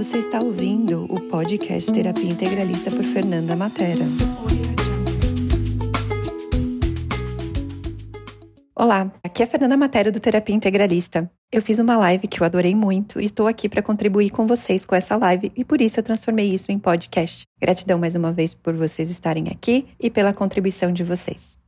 [0.00, 4.06] Você está ouvindo o podcast Terapia Integralista por Fernanda Matera.
[8.74, 11.30] Olá, aqui é a Fernanda Matera do Terapia Integralista.
[11.52, 14.86] Eu fiz uma live que eu adorei muito e estou aqui para contribuir com vocês
[14.86, 17.42] com essa live e por isso eu transformei isso em podcast.
[17.60, 21.58] Gratidão mais uma vez por vocês estarem aqui e pela contribuição de vocês.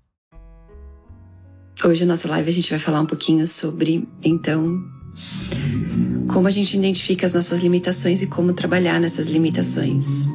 [1.85, 4.83] Hoje, na nossa live, a gente vai falar um pouquinho sobre, então,
[6.33, 10.27] como a gente identifica as nossas limitações e como trabalhar nessas limitações.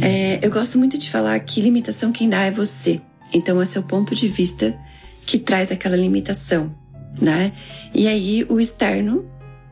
[0.00, 3.00] É, eu gosto muito de falar que limitação quem dá é você.
[3.32, 4.76] Então é seu ponto de vista
[5.24, 6.74] que traz aquela limitação,
[7.20, 7.52] né?
[7.94, 9.24] E aí o externo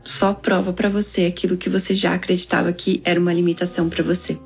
[0.03, 4.39] só prova para você aquilo que você já acreditava que era uma limitação para você,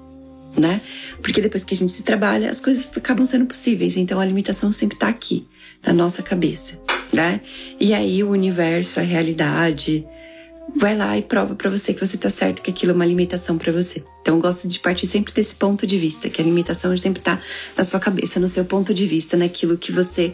[0.58, 0.82] né?
[1.22, 3.96] Porque depois que a gente se trabalha, as coisas acabam sendo possíveis.
[3.96, 5.48] Então a limitação sempre tá aqui,
[5.86, 7.42] na nossa cabeça né?
[7.80, 10.06] E aí o universo, a realidade,
[10.76, 13.58] vai lá e prova para você que você tá certo, que aquilo é uma limitação
[13.58, 14.04] para você.
[14.22, 17.40] Então eu gosto de partir sempre desse ponto de vista, que a limitação sempre tá
[17.78, 20.34] na sua cabeça, no seu ponto de vista, naquilo que você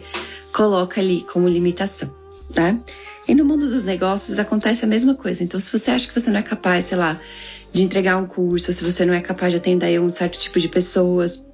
[0.52, 2.14] coloca ali como limitação,
[2.52, 2.76] tá?
[3.26, 5.42] E no mundo dos negócios acontece a mesma coisa.
[5.42, 7.20] Então se você acha que você não é capaz, sei lá,
[7.72, 10.68] de entregar um curso, se você não é capaz de atender um certo tipo de
[10.68, 11.46] pessoas,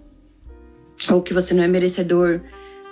[1.11, 2.41] ou que você não é merecedor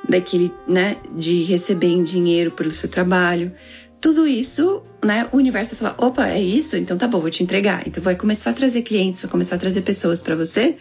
[0.08, 3.52] daquele, né, de receber em dinheiro pelo seu trabalho.
[4.00, 6.76] Tudo isso, né, o universo fala: opa, é isso?
[6.76, 7.86] Então tá bom, vou te entregar.
[7.86, 10.76] Então vai começar a trazer clientes, vai começar a trazer pessoas para você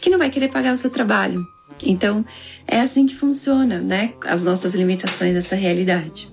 [0.00, 1.46] que não vai querer pagar o seu trabalho.
[1.82, 2.24] Então,
[2.66, 4.12] é assim que funciona, né?
[4.26, 6.30] As nossas limitações, essa realidade.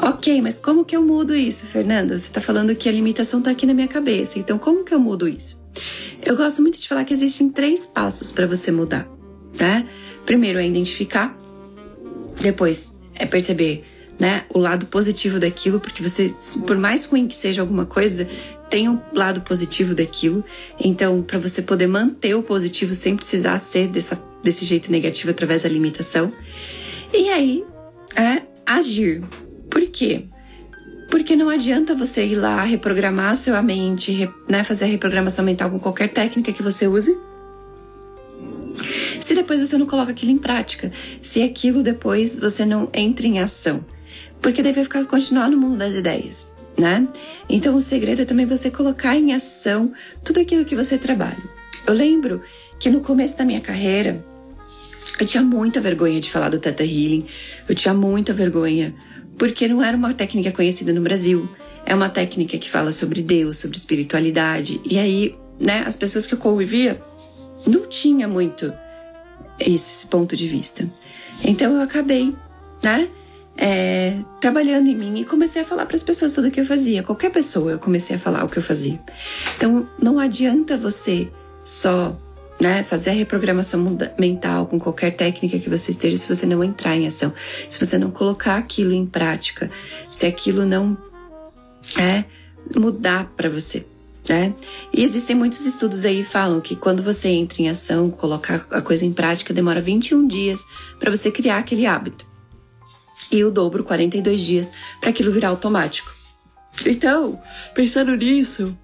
[0.00, 2.18] Ok, mas como que eu mudo isso, Fernanda?
[2.18, 4.38] Você está falando que a limitação está aqui na minha cabeça.
[4.38, 5.62] Então, como que eu mudo isso?
[6.24, 9.06] Eu gosto muito de falar que existem três passos para você mudar,
[9.56, 9.84] tá?
[10.24, 11.36] Primeiro é identificar
[12.40, 13.84] depois é perceber,
[14.18, 16.32] né, o lado positivo daquilo, porque você,
[16.66, 18.28] por mais ruim que seja alguma coisa,
[18.70, 20.44] tem um lado positivo daquilo.
[20.80, 25.62] Então, para você poder manter o positivo sem precisar ser dessa, desse jeito negativo através
[25.62, 26.32] da limitação.
[27.12, 27.64] E aí,
[28.16, 29.22] é agir.
[29.68, 30.24] Por quê?
[31.10, 35.78] Porque não adianta você ir lá reprogramar sua mente, né, fazer a reprogramação mental com
[35.78, 37.14] qualquer técnica que você use
[39.20, 43.38] se depois você não coloca aquilo em prática, se aquilo depois você não entra em
[43.38, 43.84] ação.
[44.40, 47.06] Porque vai ficar continuar no mundo das ideias, né?
[47.48, 49.92] Então o segredo é também você colocar em ação
[50.24, 51.38] tudo aquilo que você trabalha.
[51.86, 52.42] Eu lembro
[52.80, 54.24] que no começo da minha carreira,
[55.20, 57.26] eu tinha muita vergonha de falar do Teta Healing,
[57.68, 58.94] eu tinha muita vergonha,
[59.38, 61.48] porque não era uma técnica conhecida no Brasil.
[61.84, 64.80] É uma técnica que fala sobre Deus, sobre espiritualidade.
[64.84, 67.00] E aí, né, as pessoas que eu convivia
[67.66, 68.72] não tinha muito
[69.58, 70.88] esse ponto de vista.
[71.44, 72.34] Então eu acabei,
[72.82, 73.08] né?
[73.54, 76.66] É, trabalhando em mim e comecei a falar para as pessoas tudo o que eu
[76.66, 77.02] fazia.
[77.02, 78.98] Qualquer pessoa eu comecei a falar o que eu fazia.
[79.56, 81.30] Então não adianta você
[81.62, 82.16] só
[82.58, 86.96] né, fazer a reprogramação mental com qualquer técnica que você esteja se você não entrar
[86.96, 87.32] em ação,
[87.68, 89.70] se você não colocar aquilo em prática,
[90.10, 90.96] se aquilo não
[91.98, 92.24] é
[92.74, 93.84] mudar para você
[94.28, 94.54] né?
[94.92, 98.80] E existem muitos estudos aí que falam que quando você entra em ação, colocar a
[98.80, 100.60] coisa em prática, demora 21 dias
[100.98, 102.30] para você criar aquele hábito.
[103.30, 106.12] E o dobro, 42 dias, para aquilo virar automático.
[106.86, 107.40] Então,
[107.74, 108.76] pensando nisso,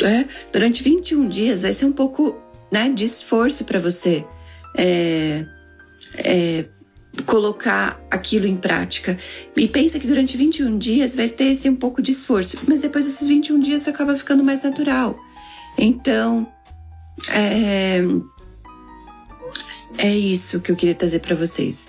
[0.00, 2.36] né, durante 21 dias vai ser um pouco
[2.72, 4.24] né, de esforço para você
[4.76, 5.44] é,
[6.16, 6.64] é,
[7.24, 9.16] colocar aquilo em prática.
[9.56, 13.04] E pensa que durante 21 dias vai ter esse um pouco de esforço, mas depois
[13.04, 15.18] desses 21 dias acaba ficando mais natural.
[15.76, 16.46] Então,
[17.30, 18.00] é,
[19.96, 21.88] é isso que eu queria trazer para vocês.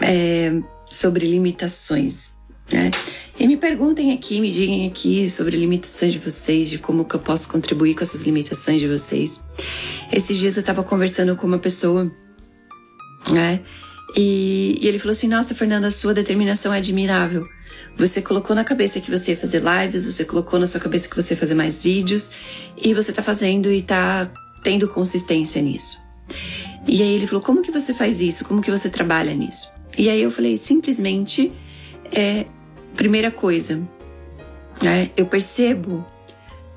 [0.00, 2.36] É, sobre limitações,
[2.72, 2.90] né?
[3.38, 7.20] E me perguntem aqui, me digam aqui sobre limitações de vocês, de como que eu
[7.20, 9.42] posso contribuir com essas limitações de vocês.
[10.10, 12.10] Esses dias eu estava conversando com uma pessoa,
[13.30, 13.60] né?
[14.16, 17.46] E, e ele falou assim: Nossa, Fernanda, a sua determinação é admirável.
[17.98, 21.16] Você colocou na cabeça que você ia fazer lives, você colocou na sua cabeça que
[21.16, 22.30] você ia fazer mais vídeos,
[22.76, 24.30] e você tá fazendo e tá
[24.62, 25.98] tendo consistência nisso.
[26.86, 28.44] E aí ele falou: Como que você faz isso?
[28.44, 29.70] Como que você trabalha nisso?
[29.98, 31.52] E aí eu falei: Simplesmente,
[32.10, 32.46] é,
[32.94, 33.82] primeira coisa,
[34.82, 36.06] né, eu percebo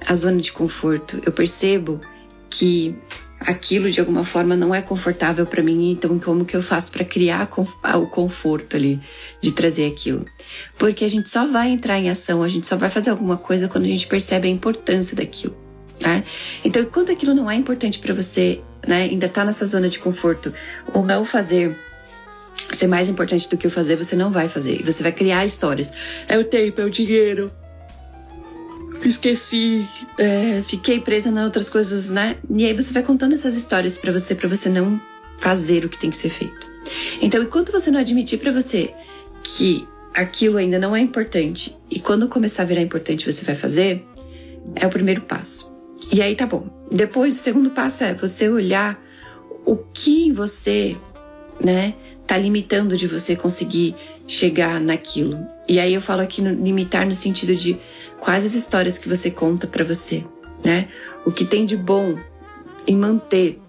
[0.06, 2.02] a zona de conforto, eu percebo
[2.50, 2.96] que
[3.40, 7.06] aquilo de alguma forma não é confortável para mim, então como que eu faço para
[7.06, 7.50] criar
[7.96, 9.00] o conforto ali
[9.42, 10.26] de trazer aquilo?
[10.78, 13.68] Porque a gente só vai entrar em ação, a gente só vai fazer alguma coisa
[13.68, 15.58] quando a gente percebe a importância daquilo,
[16.02, 16.24] né?
[16.64, 20.54] Então, enquanto aquilo não é importante para você, né, ainda tá nessa zona de conforto,
[20.94, 21.78] ou não fazer
[22.72, 24.84] ser mais importante do que o fazer, você não vai fazer.
[24.84, 25.92] Você vai criar histórias.
[26.28, 27.52] É o tempo, é o dinheiro.
[29.08, 29.88] Esqueci,
[30.18, 32.36] é, fiquei presa em outras coisas, né?
[32.50, 35.00] E aí você vai contando essas histórias para você, para você não
[35.38, 36.70] fazer o que tem que ser feito.
[37.22, 38.94] Então, enquanto você não admitir para você
[39.44, 44.06] que aquilo ainda não é importante e quando começar a virar importante você vai fazer,
[44.76, 45.72] é o primeiro passo.
[46.12, 46.68] E aí tá bom.
[46.92, 49.02] Depois, o segundo passo é você olhar
[49.66, 50.98] o que você,
[51.64, 51.94] né,
[52.26, 53.96] tá limitando de você conseguir
[54.28, 55.40] chegar naquilo.
[55.68, 57.78] E aí eu falo aqui no limitar no sentido de
[58.20, 60.24] quais as histórias que você conta para você,
[60.64, 60.88] né?
[61.26, 62.18] O que tem de bom
[62.88, 63.62] em manter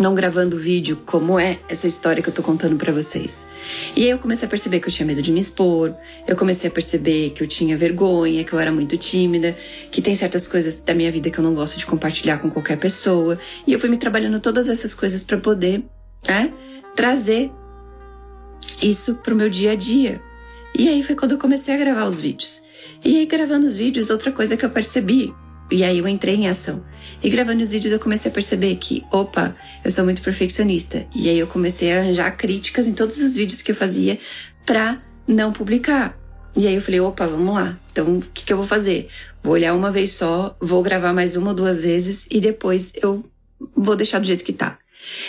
[0.00, 3.46] não gravando vídeo, como é essa história que eu tô contando para vocês.
[3.94, 5.94] E aí eu comecei a perceber que eu tinha medo de me expor,
[6.26, 9.56] eu comecei a perceber que eu tinha vergonha, que eu era muito tímida,
[9.90, 12.78] que tem certas coisas da minha vida que eu não gosto de compartilhar com qualquer
[12.78, 13.38] pessoa.
[13.66, 15.84] E eu fui me trabalhando todas essas coisas para poder,
[16.26, 16.52] né,
[16.96, 17.50] trazer
[18.80, 20.20] isso pro meu dia a dia.
[20.76, 22.62] E aí foi quando eu comecei a gravar os vídeos.
[23.04, 25.34] E aí gravando os vídeos, outra coisa que eu percebi
[25.72, 26.84] e aí eu entrei em ação.
[27.22, 31.06] E gravando os vídeos eu comecei a perceber que, opa, eu sou muito perfeccionista.
[31.14, 34.18] E aí eu comecei a arranjar críticas em todos os vídeos que eu fazia
[34.66, 36.18] pra não publicar.
[36.54, 37.78] E aí eu falei, opa, vamos lá.
[37.90, 39.08] Então, o que, que eu vou fazer?
[39.42, 43.22] Vou olhar uma vez só, vou gravar mais uma ou duas vezes e depois eu
[43.74, 44.78] vou deixar do jeito que tá.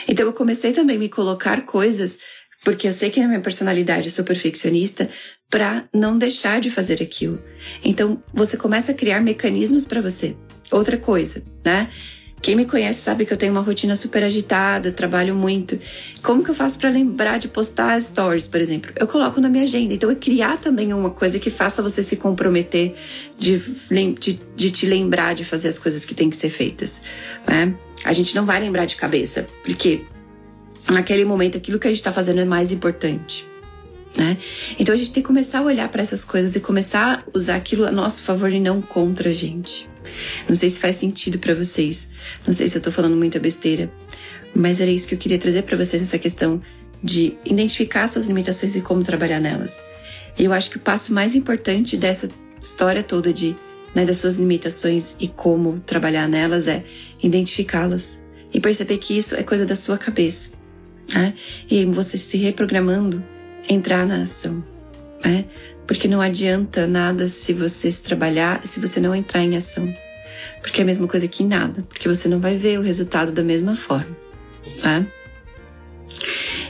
[0.08, 2.20] Então eu comecei também a me colocar coisas,
[2.64, 5.10] porque eu sei que na minha personalidade eu sou perfeccionista,
[5.50, 7.40] para não deixar de fazer aquilo.
[7.86, 10.36] Então, você começa a criar mecanismos para você.
[10.72, 11.90] Outra coisa, né?
[12.42, 15.80] Quem me conhece sabe que eu tenho uma rotina super agitada, trabalho muito.
[16.24, 18.92] Como que eu faço para lembrar de postar stories, por exemplo?
[18.96, 19.94] Eu coloco na minha agenda.
[19.94, 22.96] Então, é criar também uma coisa que faça você se comprometer
[23.38, 23.60] de,
[24.20, 27.02] de, de te lembrar de fazer as coisas que têm que ser feitas.
[27.48, 27.76] Né?
[28.04, 30.02] A gente não vai lembrar de cabeça, porque
[30.90, 33.48] naquele momento aquilo que a gente está fazendo é mais importante
[34.18, 34.38] né?
[34.80, 37.56] Então a gente tem que começar a olhar para essas coisas e começar a usar
[37.56, 39.90] aquilo a nosso favor e não contra a gente.
[40.48, 42.10] Não sei se faz sentido para vocês,
[42.46, 43.92] não sei se eu tô falando muita besteira,
[44.54, 46.62] mas era isso que eu queria trazer para vocês essa questão
[47.02, 49.84] de identificar suas limitações e como trabalhar nelas.
[50.38, 53.56] Eu acho que o passo mais importante dessa história toda de
[53.96, 56.84] né, das suas limitações e como trabalhar nelas é
[57.22, 58.22] identificá-las
[58.54, 60.63] e perceber que isso é coisa da sua cabeça.
[61.14, 61.34] Né?
[61.70, 63.24] E você se reprogramando
[63.70, 64.64] entrar na ação,
[65.24, 65.46] né?
[65.88, 69.94] Porque não adianta nada se você se trabalhar se você não entrar em ação.
[70.62, 73.44] Porque é a mesma coisa que nada, porque você não vai ver o resultado da
[73.44, 74.16] mesma forma,
[74.82, 75.06] né?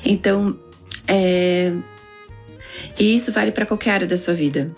[0.03, 0.59] Então,
[1.07, 1.73] é...
[2.99, 4.71] E isso vale para qualquer área da sua vida,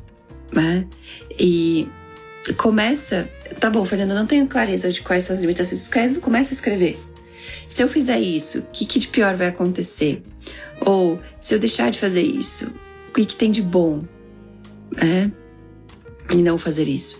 [0.52, 0.86] né?
[1.40, 1.88] E
[2.58, 3.30] começa,
[3.60, 5.82] tá bom, Fernanda, não tenho clareza de quais são as limitações.
[5.82, 6.98] Escreve, começa a escrever.
[7.68, 10.24] Se eu fizer isso, o que, que de pior vai acontecer?
[10.82, 12.74] Ou se eu deixar de fazer isso,
[13.10, 14.04] o que, que tem de bom?
[14.98, 15.30] É?
[16.34, 17.20] E não fazer isso.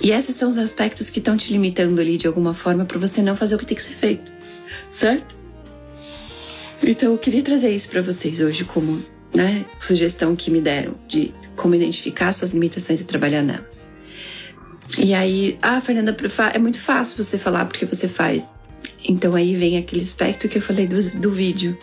[0.00, 3.22] E esses são os aspectos que estão te limitando ali de alguma forma para você
[3.22, 4.30] não fazer o que tem que ser feito.
[4.90, 5.36] Certo?
[6.82, 9.02] Então eu queria trazer isso para vocês hoje como,
[9.34, 13.90] né, sugestão que me deram de como identificar suas limitações e trabalhar nelas.
[14.98, 16.16] E aí, ah, Fernanda,
[16.52, 18.58] é muito fácil você falar porque você faz.
[19.08, 21.76] Então aí vem aquele aspecto que eu falei do, do vídeo.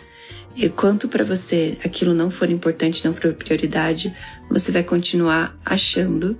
[0.56, 4.12] E quanto para você aquilo não for importante, não for prioridade,
[4.50, 6.36] você vai continuar achando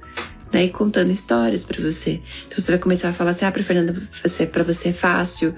[0.53, 2.21] né, e contando histórias para você.
[2.47, 5.55] Então você vai começar a falar assim: ah, pra Fernanda, você, pra você é fácil.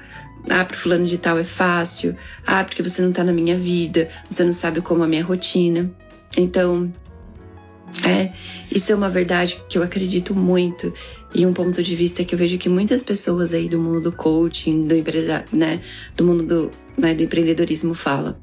[0.48, 2.16] Ah, pro fulano de tal é fácil.
[2.46, 4.08] Ah, porque você não tá na minha vida.
[4.28, 5.90] Você não sabe como é a minha rotina.
[6.36, 6.92] Então,
[8.04, 8.32] é,
[8.70, 10.92] isso é uma verdade que eu acredito muito
[11.34, 14.12] e um ponto de vista que eu vejo que muitas pessoas aí do mundo do
[14.12, 15.80] coaching, do empresa, né,
[16.16, 18.40] do mundo do, né, do empreendedorismo fala.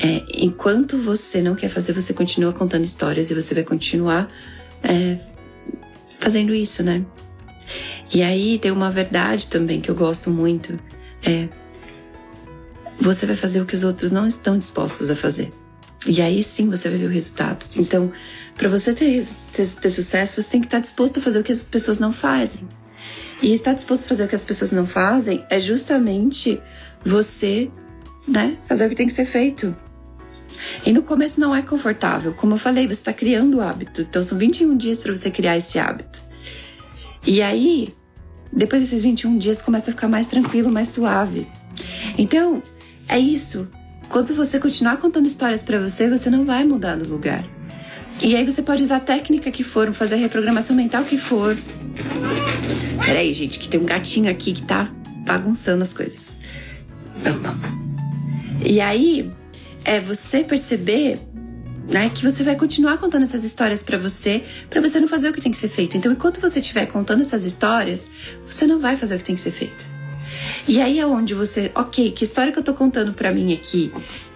[0.00, 4.28] É, enquanto você não quer fazer, você continua contando histórias e você vai continuar
[4.82, 5.18] é,
[6.20, 7.04] fazendo isso, né?
[8.14, 10.78] E aí tem uma verdade também que eu gosto muito,
[11.22, 11.48] é
[13.00, 15.52] você vai fazer o que os outros não estão dispostos a fazer.
[16.06, 17.66] E aí sim você vai ver o resultado.
[17.76, 18.12] Então,
[18.56, 21.52] para você ter, ter, ter, sucesso, você tem que estar disposto a fazer o que
[21.52, 22.68] as pessoas não fazem.
[23.42, 26.60] E estar disposto a fazer o que as pessoas não fazem é justamente
[27.04, 27.70] você,
[28.26, 29.76] né, fazer o que tem que ser feito.
[30.84, 32.32] E no começo não é confortável.
[32.32, 34.02] Como eu falei, você está criando o hábito.
[34.02, 36.22] Então são 21 dias para você criar esse hábito.
[37.26, 37.94] E aí,
[38.52, 41.46] depois desses 21 dias, começa a ficar mais tranquilo, mais suave.
[42.16, 42.62] Então,
[43.08, 43.68] é isso.
[44.08, 47.44] Quando você continuar contando histórias para você, você não vai mudar do lugar.
[48.22, 51.56] E aí você pode usar a técnica que for, fazer a reprogramação mental que for.
[53.04, 54.88] Peraí, gente, que tem um gatinho aqui que tá
[55.24, 56.40] bagunçando as coisas.
[58.64, 59.30] E aí
[59.84, 61.20] é você perceber
[61.88, 62.10] né?
[62.14, 65.40] Que você vai continuar contando essas histórias para você, para você não fazer o que
[65.40, 65.96] tem que ser feito.
[65.96, 68.06] Então, enquanto você estiver contando essas histórias,
[68.46, 69.97] você não vai fazer o que tem que ser feito.
[70.66, 73.92] E aí é onde você, ok, que história que eu tô contando para mim aqui?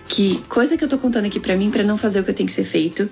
[0.09, 2.35] Que coisa que eu tô contando aqui para mim para não fazer o que eu
[2.35, 3.09] tenho que ser feito?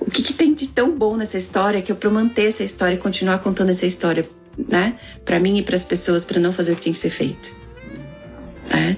[0.00, 2.94] O que, que tem de tão bom nessa história que eu pra manter essa história
[2.94, 4.98] e continuar contando essa história, né?
[5.24, 7.56] Para mim e para as pessoas para não fazer o que tem que ser feito,
[8.68, 8.96] né?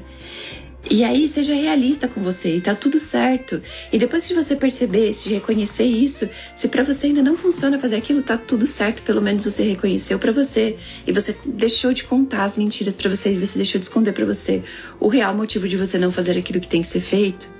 [0.89, 3.61] E aí seja realista com você e tá tudo certo.
[3.93, 7.97] E depois de você perceber, se reconhecer isso, se para você ainda não funciona fazer
[7.97, 12.45] aquilo, tá tudo certo, pelo menos você reconheceu para você e você deixou de contar
[12.45, 14.63] as mentiras para você e você deixou de esconder para você
[15.01, 17.51] o real motivo de você não fazer aquilo que tem que ser feito.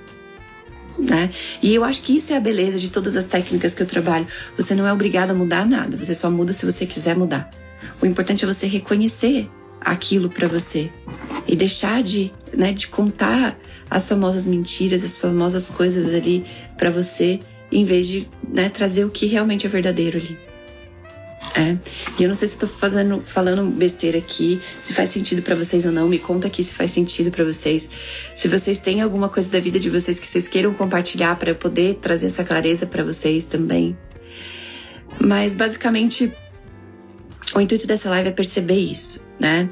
[0.97, 1.29] Né?
[1.61, 4.25] E eu acho que isso é a beleza de todas as técnicas que eu trabalho.
[4.55, 7.49] Você não é obrigado a mudar nada, você só muda se você quiser mudar.
[8.01, 9.49] O importante é você reconhecer
[9.91, 10.91] aquilo para você
[11.47, 13.57] e deixar de, né, de contar
[13.89, 16.45] as famosas mentiras, as famosas coisas ali
[16.77, 17.39] para você,
[17.71, 20.37] em vez de né, trazer o que realmente é verdadeiro ali.
[21.55, 21.77] É.
[22.19, 25.85] E eu não sei se estou fazendo, falando besteira aqui, se faz sentido para vocês
[25.85, 26.07] ou não.
[26.07, 27.89] Me conta aqui se faz sentido para vocês.
[28.35, 31.55] Se vocês têm alguma coisa da vida de vocês que vocês queiram compartilhar para eu
[31.55, 33.97] poder trazer essa clareza para vocês também.
[35.19, 36.31] Mas basicamente
[37.55, 39.69] o intuito dessa live é perceber isso, né?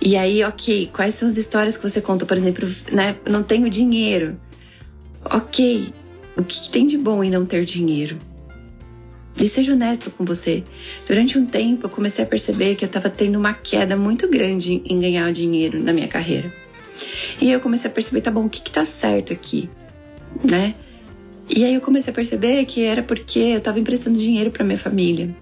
[0.00, 2.26] E aí, ok, quais são as histórias que você conta?
[2.26, 3.16] Por exemplo, né?
[3.28, 4.38] Não tenho dinheiro.
[5.24, 5.90] Ok,
[6.36, 8.18] o que tem de bom em não ter dinheiro?
[9.38, 10.64] E seja honesto com você.
[11.06, 14.82] Durante um tempo, eu comecei a perceber que eu estava tendo uma queda muito grande
[14.84, 16.52] em ganhar dinheiro na minha carreira.
[17.40, 19.68] E eu comecei a perceber, tá bom, o que que tá certo aqui,
[20.42, 20.74] né?
[21.48, 24.78] E aí eu comecei a perceber que era porque eu estava emprestando dinheiro para minha
[24.78, 25.36] família.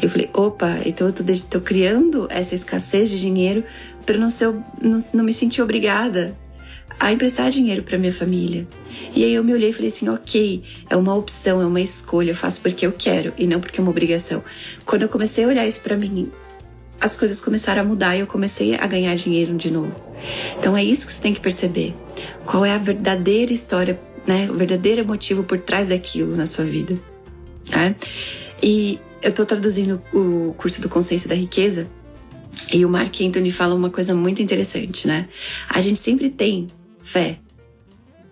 [0.00, 3.64] Eu falei, opa, então eu tô, tô criando essa escassez de dinheiro
[4.04, 4.28] para não,
[4.80, 6.36] não, não me sentir obrigada
[6.98, 8.66] a emprestar dinheiro para minha família.
[9.14, 12.30] E aí eu me olhei e falei assim, ok, é uma opção, é uma escolha,
[12.30, 14.42] eu faço porque eu quero e não porque é uma obrigação.
[14.84, 16.30] Quando eu comecei a olhar isso para mim,
[17.00, 19.94] as coisas começaram a mudar e eu comecei a ganhar dinheiro de novo.
[20.58, 21.94] Então é isso que você tem que perceber.
[22.44, 24.48] Qual é a verdadeira história, né?
[24.50, 26.98] O verdadeiro motivo por trás daquilo na sua vida.
[27.70, 27.96] Né?
[28.62, 31.88] E eu tô traduzindo o curso do Consciência da Riqueza
[32.72, 35.28] e o Mark Anthony fala uma coisa muito interessante, né?
[35.68, 36.68] A gente sempre tem
[37.00, 37.38] fé.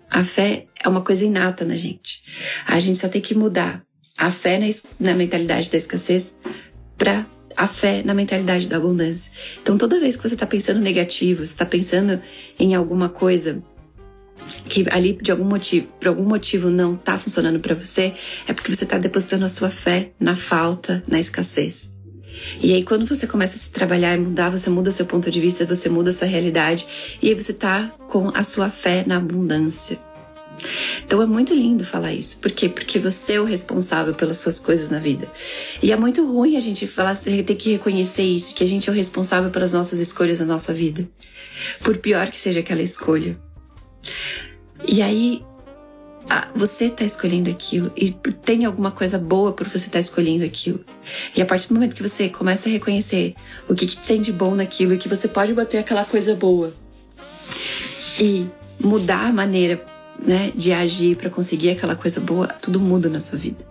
[0.09, 2.23] A fé é uma coisa inata na gente.
[2.65, 3.83] A gente só tem que mudar
[4.17, 4.65] a fé na,
[4.99, 6.35] na mentalidade da escassez
[6.97, 9.31] para a fé na mentalidade da abundância.
[9.61, 12.21] Então, toda vez que você está pensando negativo, está pensando
[12.57, 13.61] em alguma coisa
[14.67, 18.13] que ali de algum motivo, por algum motivo não tá funcionando para você,
[18.47, 21.91] é porque você tá depositando a sua fé na falta, na escassez.
[22.61, 25.39] E aí quando você começa a se trabalhar e mudar, você muda seu ponto de
[25.39, 26.87] vista, você muda sua realidade,
[27.21, 29.99] e aí você tá com a sua fé na abundância.
[31.05, 32.37] Então é muito lindo falar isso.
[32.39, 32.67] Por quê?
[32.67, 35.29] Porque você é o responsável pelas suas coisas na vida.
[35.81, 38.91] E é muito ruim a gente falar, ter que reconhecer isso, que a gente é
[38.91, 41.07] o responsável pelas nossas escolhas na nossa vida.
[41.81, 43.39] Por pior que seja aquela escolha.
[44.87, 45.43] E aí,
[46.55, 50.83] você está escolhendo aquilo e tem alguma coisa boa por você estar tá escolhendo aquilo.
[51.35, 53.33] E a partir do momento que você começa a reconhecer
[53.67, 56.73] o que, que tem de bom naquilo e que você pode bater aquela coisa boa
[58.19, 58.47] e
[58.79, 59.83] mudar a maneira
[60.21, 63.65] né, de agir para conseguir aquela coisa boa, tudo muda na sua vida.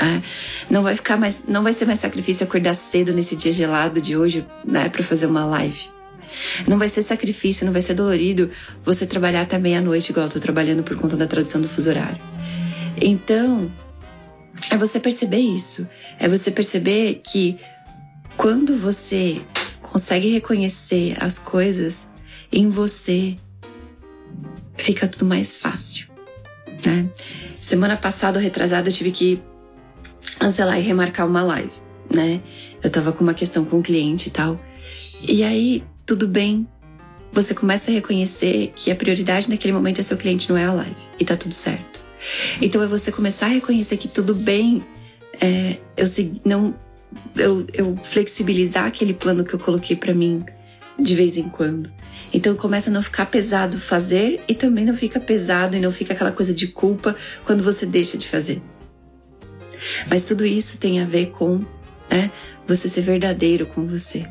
[0.00, 0.22] É,
[0.70, 4.16] não vai ficar mais, não vai ser mais sacrifício acordar cedo nesse dia gelado de
[4.16, 5.91] hoje, né, para fazer uma live.
[6.66, 8.50] Não vai ser sacrifício, não vai ser dolorido
[8.84, 12.20] você trabalhar até meia-noite, igual eu tô trabalhando por conta da tradução do fuso horário.
[13.00, 13.70] Então,
[14.70, 15.88] é você perceber isso.
[16.18, 17.58] É você perceber que
[18.36, 19.40] quando você
[19.80, 22.08] consegue reconhecer as coisas
[22.50, 23.36] em você,
[24.76, 26.08] fica tudo mais fácil.
[26.84, 27.08] Né?
[27.60, 29.42] Semana passada, retrasada, eu tive que
[30.38, 31.72] cancelar e remarcar uma live,
[32.12, 32.40] né?
[32.82, 34.58] Eu tava com uma questão com um cliente e tal.
[35.22, 36.68] E aí, tudo bem.
[37.32, 40.72] Você começa a reconhecer que a prioridade naquele momento é seu cliente, não é a
[40.72, 40.94] live.
[41.18, 42.04] E tá tudo certo.
[42.60, 44.84] Então é você começar a reconhecer que tudo bem
[45.40, 46.06] é, eu
[46.44, 46.74] não
[47.34, 50.44] eu, eu flexibilizar aquele plano que eu coloquei para mim
[50.98, 51.90] de vez em quando.
[52.30, 56.12] Então começa a não ficar pesado fazer e também não fica pesado e não fica
[56.12, 57.16] aquela coisa de culpa
[57.46, 58.60] quando você deixa de fazer.
[60.10, 61.64] Mas tudo isso tem a ver com
[62.10, 62.30] né,
[62.66, 64.26] você ser verdadeiro com você.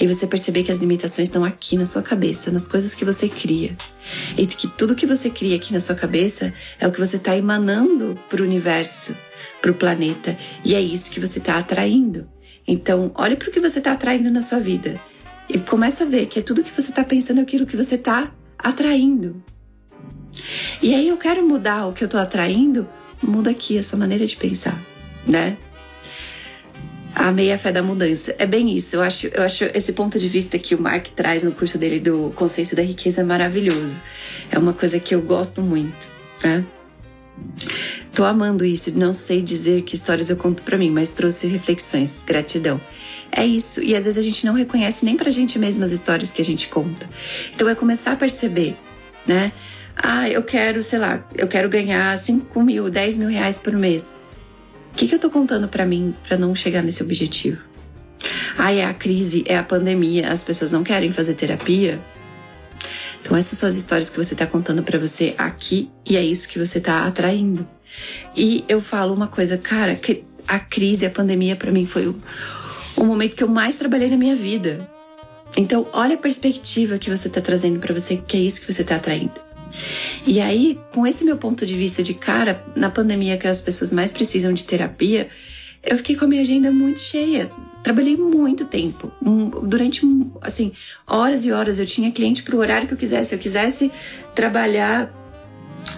[0.00, 3.28] E você perceber que as limitações estão aqui na sua cabeça, nas coisas que você
[3.28, 3.76] cria.
[4.36, 7.36] E que tudo que você cria aqui na sua cabeça é o que você está
[7.36, 9.16] emanando para o universo,
[9.60, 10.36] para o planeta.
[10.64, 12.28] E é isso que você está atraindo.
[12.66, 15.00] Então, olhe para o que você está atraindo na sua vida.
[15.48, 17.96] E começa a ver que é tudo que você está pensando é aquilo que você
[17.96, 19.42] está atraindo.
[20.82, 22.88] E aí eu quero mudar o que eu tô atraindo,
[23.22, 24.78] muda aqui a sua maneira de pensar,
[25.26, 25.56] né?
[27.14, 28.34] A meia fé da mudança.
[28.38, 28.96] É bem isso.
[28.96, 32.00] Eu acho, eu acho esse ponto de vista que o Mark traz no curso dele
[32.00, 34.00] do Consciência da Riqueza maravilhoso.
[34.50, 36.10] É uma coisa que eu gosto muito,
[36.42, 36.64] né?
[38.14, 38.96] Tô amando isso.
[38.96, 42.24] Não sei dizer que histórias eu conto para mim, mas trouxe reflexões.
[42.26, 42.80] Gratidão.
[43.30, 43.82] É isso.
[43.82, 46.44] E às vezes a gente não reconhece nem pra gente mesmo as histórias que a
[46.44, 47.08] gente conta.
[47.54, 48.76] Então é começar a perceber,
[49.26, 49.52] né?
[49.96, 54.14] Ah, eu quero, sei lá, eu quero ganhar 5 mil, 10 mil reais por mês.
[54.94, 57.58] O que, que eu tô contando para mim para não chegar nesse objetivo?
[58.56, 62.00] Ah, é a crise, é a pandemia, as pessoas não querem fazer terapia.
[63.20, 66.48] Então essas são as histórias que você tá contando para você aqui e é isso
[66.48, 67.66] que você tá atraindo.
[68.36, 69.98] E eu falo uma coisa, cara,
[70.46, 72.16] a crise, a pandemia para mim foi o,
[72.96, 74.88] o momento que eu mais trabalhei na minha vida.
[75.56, 78.84] Então, olha a perspectiva que você tá trazendo para você, que é isso que você
[78.84, 79.40] tá atraindo.
[80.26, 83.92] E aí, com esse meu ponto de vista de cara, na pandemia que as pessoas
[83.92, 85.28] mais precisam de terapia,
[85.82, 87.50] eu fiquei com a minha agenda muito cheia.
[87.82, 89.12] Trabalhei muito tempo,
[89.62, 90.00] durante
[90.40, 90.72] assim
[91.06, 91.78] horas e horas.
[91.78, 93.30] Eu tinha cliente para o horário que eu quisesse.
[93.30, 93.92] Se eu quisesse
[94.34, 95.12] trabalhar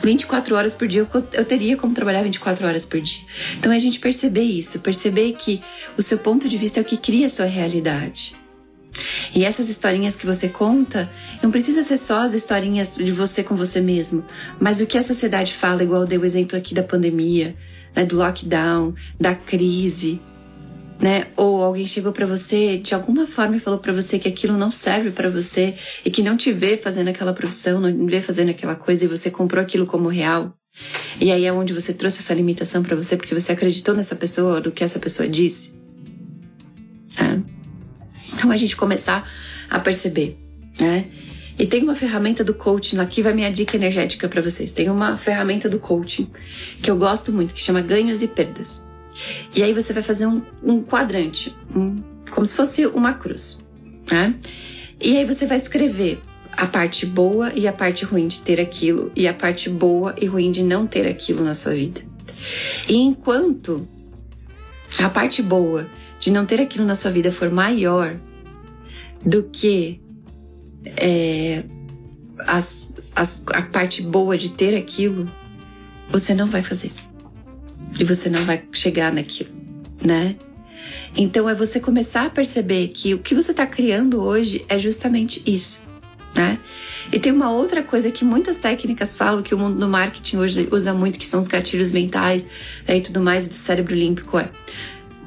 [0.03, 3.25] 24 horas por dia, eu teria como trabalhar 24 horas por dia.
[3.57, 5.63] Então é a gente perceber isso, perceber que
[5.97, 8.35] o seu ponto de vista é o que cria a sua realidade.
[9.35, 11.11] E essas historinhas que você conta,
[11.43, 14.25] não precisa ser só as historinhas de você com você mesmo,
[14.59, 17.55] mas o que a sociedade fala, igual eu dei o exemplo aqui da pandemia,
[17.95, 20.21] né, do lockdown, da crise,
[21.01, 21.27] né?
[21.37, 24.71] Ou alguém chegou para você de alguma forma e falou para você que aquilo não
[24.71, 25.75] serve para você
[26.05, 29.31] e que não te vê fazendo aquela profissão, não vê fazendo aquela coisa e você
[29.31, 30.57] comprou aquilo como real.
[31.21, 34.61] E aí é onde você trouxe essa limitação para você porque você acreditou nessa pessoa,
[34.61, 35.75] do que essa pessoa disse.
[37.19, 37.56] É.
[38.47, 39.29] Então a gente começar
[39.69, 40.39] a perceber,
[40.79, 41.07] né?
[41.59, 44.71] E tem uma ferramenta do coaching, aqui vai minha dica energética para vocês.
[44.71, 46.31] Tem uma ferramenta do coaching
[46.81, 48.87] que eu gosto muito, que chama ganhos e perdas.
[49.53, 51.97] E aí você vai fazer um, um quadrante, um,
[52.31, 53.67] como se fosse uma cruz,
[54.13, 54.33] né?
[55.01, 56.21] E aí você vai escrever
[56.53, 60.27] a parte boa e a parte ruim de ter aquilo, e a parte boa e
[60.27, 62.01] ruim de não ter aquilo na sua vida.
[62.89, 63.89] E enquanto
[65.01, 65.85] a parte boa
[66.21, 68.15] de não ter aquilo na sua vida for maior
[69.27, 70.01] do que
[70.85, 71.65] é,
[72.47, 75.31] as, as, a parte boa de ter aquilo,
[76.09, 76.93] você não vai fazer.
[77.99, 79.51] E você não vai chegar naquilo,
[80.01, 80.37] né?
[81.17, 85.43] Então é você começar a perceber que o que você está criando hoje é justamente
[85.47, 85.83] isso,
[86.35, 86.59] né?
[87.11, 90.69] E tem uma outra coisa que muitas técnicas falam que o mundo do marketing hoje
[90.71, 92.47] usa muito, que são os gatilhos mentais
[92.87, 94.51] né, e tudo mais, do cérebro límpico é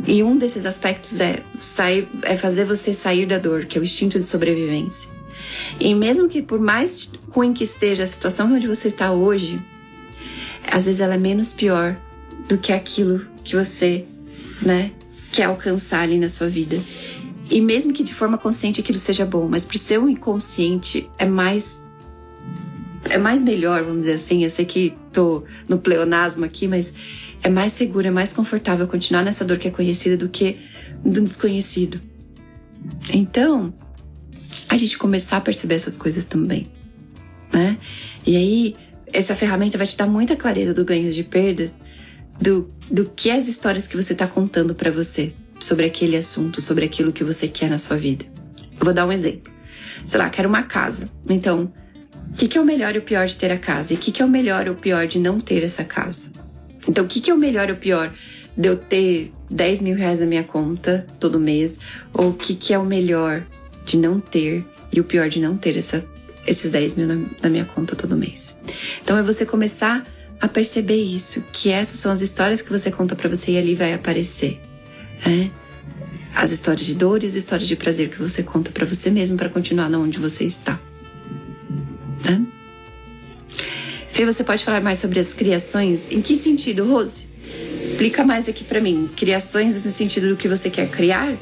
[0.08, 3.84] e um desses aspectos é sair, é fazer você sair da dor, que é o
[3.84, 5.10] instinto de sobrevivência.
[5.80, 9.62] E mesmo que por mais ruim que esteja a situação onde você está hoje,
[10.72, 11.98] às vezes ela é menos pior
[12.48, 14.06] do que aquilo que você,
[14.62, 14.92] né,
[15.32, 16.80] quer alcançar ali na sua vida.
[17.50, 21.86] E mesmo que de forma consciente aquilo seja bom, mas pro seu inconsciente é mais
[23.10, 24.44] é mais melhor, vamos dizer assim.
[24.44, 26.94] Eu sei que tô no pleonasmo aqui, mas
[27.42, 30.58] é mais seguro, é mais confortável continuar nessa dor que é conhecida do que
[31.04, 32.00] do desconhecido.
[33.14, 33.74] Então,
[34.68, 36.68] a gente começar a perceber essas coisas também,
[37.54, 37.78] né?
[38.26, 38.76] E aí,
[39.12, 41.74] essa ferramenta vai te dar muita clareza do ganho de perdas,
[42.40, 46.86] do, do que as histórias que você está contando para você sobre aquele assunto, sobre
[46.86, 48.26] aquilo que você quer na sua vida.
[48.80, 49.52] Eu vou dar um exemplo.
[50.06, 51.10] Sei lá, quero uma casa.
[51.28, 51.72] Então,
[52.32, 53.94] o que, que é o melhor e o pior de ter a casa?
[53.94, 56.32] E o que, que é o melhor e o pior de não ter essa casa?
[56.88, 58.14] Então, o que, que é o melhor ou o pior?
[58.56, 61.80] De eu ter 10 mil reais na minha conta todo mês?
[62.14, 63.44] Ou o que, que é o melhor
[63.86, 66.06] de não ter e o pior de não ter essa,
[66.48, 68.58] esses 10 mil na, na minha conta todo mês?
[69.02, 70.06] Então, é você começar
[70.40, 73.76] a perceber isso, que essas são as histórias que você conta para você e ali
[73.76, 74.60] vai aparecer.
[75.26, 75.50] É?
[76.34, 79.36] As histórias de dor e as histórias de prazer que você conta para você mesmo
[79.36, 80.80] para continuar onde você está.
[84.10, 86.12] Fê, você pode falar mais sobre as criações?
[86.12, 87.28] Em que sentido, Rose?
[87.82, 89.10] Explica mais aqui para mim.
[89.16, 91.38] Criações no sentido do que você quer criar?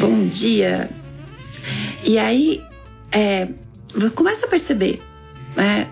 [0.00, 0.88] Bom dia.
[2.02, 2.62] E aí,
[3.12, 3.48] é,
[4.14, 5.02] começa a perceber,
[5.54, 5.88] né?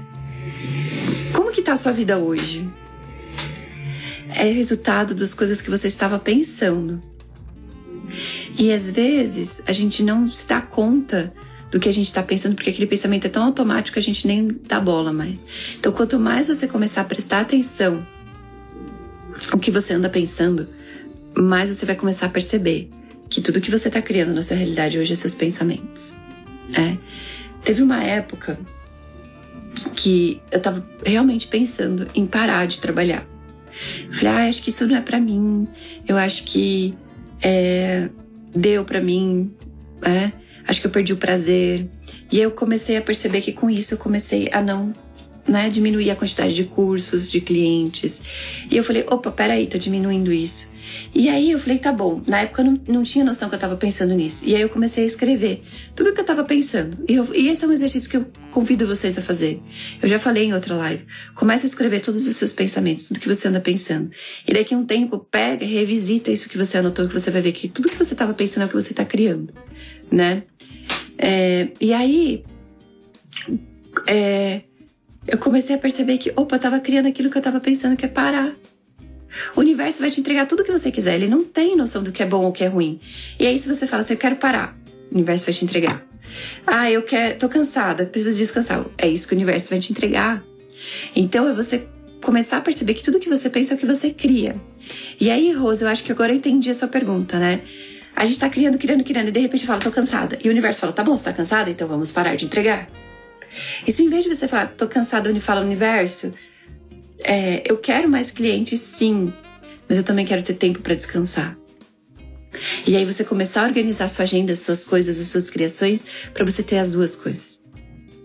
[1.35, 2.66] Como que tá a sua vida hoje?
[4.31, 7.01] É resultado das coisas que você estava pensando.
[8.59, 11.33] E às vezes a gente não se dá conta
[11.70, 14.26] do que a gente está pensando, porque aquele pensamento é tão automático que a gente
[14.26, 15.46] nem dá bola mais.
[15.79, 18.07] Então, quanto mais você começar a prestar atenção
[19.52, 20.66] o que você anda pensando,
[21.37, 22.88] mais você vai começar a perceber
[23.29, 26.16] que tudo que você está criando na sua realidade hoje é seus pensamentos.
[26.72, 26.96] É.
[27.62, 28.59] Teve uma época
[29.94, 33.26] que eu tava realmente pensando em parar de trabalhar.
[34.11, 35.68] Falei, ah, acho que isso não é para mim.
[36.07, 36.94] Eu acho que
[37.42, 38.09] é,
[38.55, 39.52] deu para mim,
[40.02, 40.33] é,
[40.66, 41.87] acho que eu perdi o prazer.
[42.31, 44.92] E eu comecei a perceber que com isso eu comecei a não
[45.46, 48.22] né, diminuir a quantidade de cursos, de clientes.
[48.70, 50.74] E eu falei, opa, peraí, tá diminuindo isso.
[51.14, 52.22] E aí eu falei, tá bom.
[52.26, 54.44] Na época eu não, não tinha noção que eu tava pensando nisso.
[54.46, 55.62] E aí eu comecei a escrever
[55.94, 56.98] tudo que eu tava pensando.
[57.09, 59.61] E, eu, e esse é um exercício que eu convido vocês a fazer.
[60.02, 61.05] Eu já falei em outra live.
[61.35, 64.11] Começa a escrever todos os seus pensamentos, tudo que você anda pensando.
[64.46, 67.52] E daqui a um tempo, pega revisita isso que você anotou, que você vai ver
[67.52, 69.52] que tudo que você tava pensando é o que você tá criando,
[70.11, 70.43] né?
[71.19, 72.45] É, e aí,
[74.07, 74.62] é,
[75.27, 78.05] eu comecei a perceber que, opa, eu tava criando aquilo que eu tava pensando que
[78.05, 78.55] é parar.
[79.55, 81.17] O universo vai te entregar tudo que você quiser.
[81.17, 83.01] Ele não tem noção do que é bom ou que é ruim.
[83.39, 84.79] E aí, se você fala assim, eu quero parar,
[85.11, 86.07] o universo vai te entregar.
[86.67, 88.85] Ah, eu quero, tô cansada, preciso descansar.
[88.99, 90.43] É isso que o universo vai te entregar.
[91.15, 91.87] Então é você
[92.23, 94.57] começar a perceber que tudo que você pensa é o que você cria.
[95.21, 97.61] E aí, Rose, eu acho que agora eu entendi a sua pergunta, né?
[98.16, 100.38] A gente tá criando, criando, criando, e de repente fala, tô cansada.
[100.42, 101.70] E o universo fala, tá bom, você tá cansada?
[101.70, 102.88] Então vamos parar de entregar.
[103.87, 106.33] E se em vez de você falar, tô cansada, ele fala universo,
[107.22, 109.31] é, eu quero mais clientes, sim,
[109.87, 111.57] mas eu também quero ter tempo para descansar.
[112.87, 116.62] E aí você começar a organizar sua agenda, suas coisas, as suas criações, para você
[116.62, 117.62] ter as duas coisas.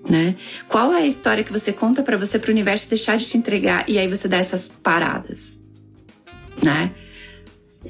[0.09, 0.35] Né?
[0.67, 3.37] Qual é a história que você conta para você para o universo deixar de te
[3.37, 5.61] entregar e aí você dá essas paradas,
[6.63, 6.91] né?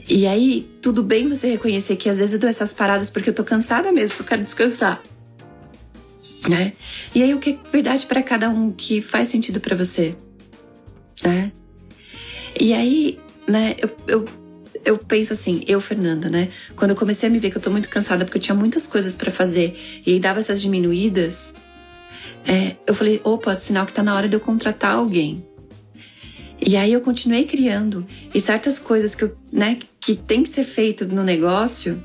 [0.08, 3.34] E aí tudo bem você reconhecer que às vezes eu dou essas paradas porque eu
[3.34, 5.02] tô cansada mesmo, porque eu quero descansar,
[6.48, 6.74] né?
[7.14, 10.16] E aí o que é verdade para cada um que faz sentido para você?
[11.24, 11.52] né?
[12.60, 14.26] E aí, né, eu, eu,
[14.84, 16.50] eu penso assim, eu, Fernanda, né?
[16.76, 18.88] Quando eu comecei a me ver que eu tô muito cansada porque eu tinha muitas
[18.88, 19.76] coisas para fazer
[20.06, 21.54] e dava essas diminuídas,
[22.46, 25.46] é, eu falei, opa, sinal que tá na hora de eu contratar alguém.
[26.62, 30.64] E aí eu continuei criando e certas coisas que eu, né, que tem que ser
[30.64, 32.02] feito no negócio,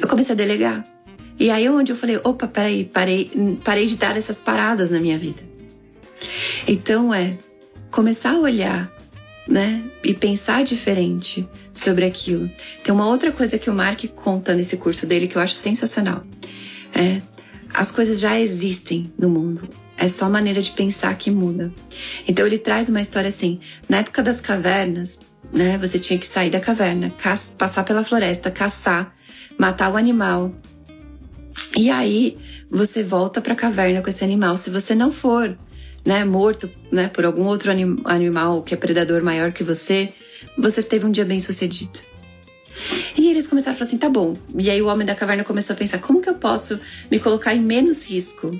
[0.00, 0.84] eu comecei a delegar.
[1.38, 3.30] E aí onde eu falei, opa, peraí, parei,
[3.62, 5.42] parei de dar essas paradas na minha vida.
[6.66, 7.36] Então é,
[7.90, 8.92] começar a olhar,
[9.46, 9.82] né?
[10.02, 12.50] E pensar diferente sobre aquilo.
[12.82, 16.24] Tem uma outra coisa que o Mark conta nesse curso dele que eu acho sensacional.
[16.92, 17.20] É,
[17.72, 19.68] as coisas já existem no mundo.
[19.96, 21.72] É só a maneira de pensar que muda.
[22.26, 25.20] Então ele traz uma história assim: na época das cavernas,
[25.52, 25.78] né?
[25.78, 27.12] Você tinha que sair da caverna,
[27.56, 29.14] passar pela floresta, caçar,
[29.58, 30.52] matar o animal.
[31.76, 32.36] E aí
[32.70, 34.56] você volta para a caverna com esse animal.
[34.56, 35.56] Se você não for
[36.04, 40.12] né, morto, né, por algum outro anim animal que é predador maior que você,
[40.58, 42.00] você teve um dia bem sucedido.
[43.16, 44.34] E eles começaram a falar assim, tá bom.
[44.58, 46.78] E aí o homem da caverna começou a pensar, como que eu posso
[47.10, 48.50] me colocar em menos risco,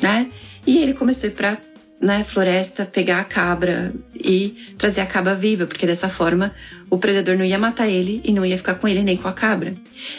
[0.00, 0.30] né?
[0.66, 1.58] E ele começou a ir pra
[2.00, 6.54] né, floresta, pegar a cabra e trazer a cabra viva, porque dessa forma
[6.90, 9.32] o predador não ia matar ele e não ia ficar com ele nem com a
[9.32, 9.74] cabra.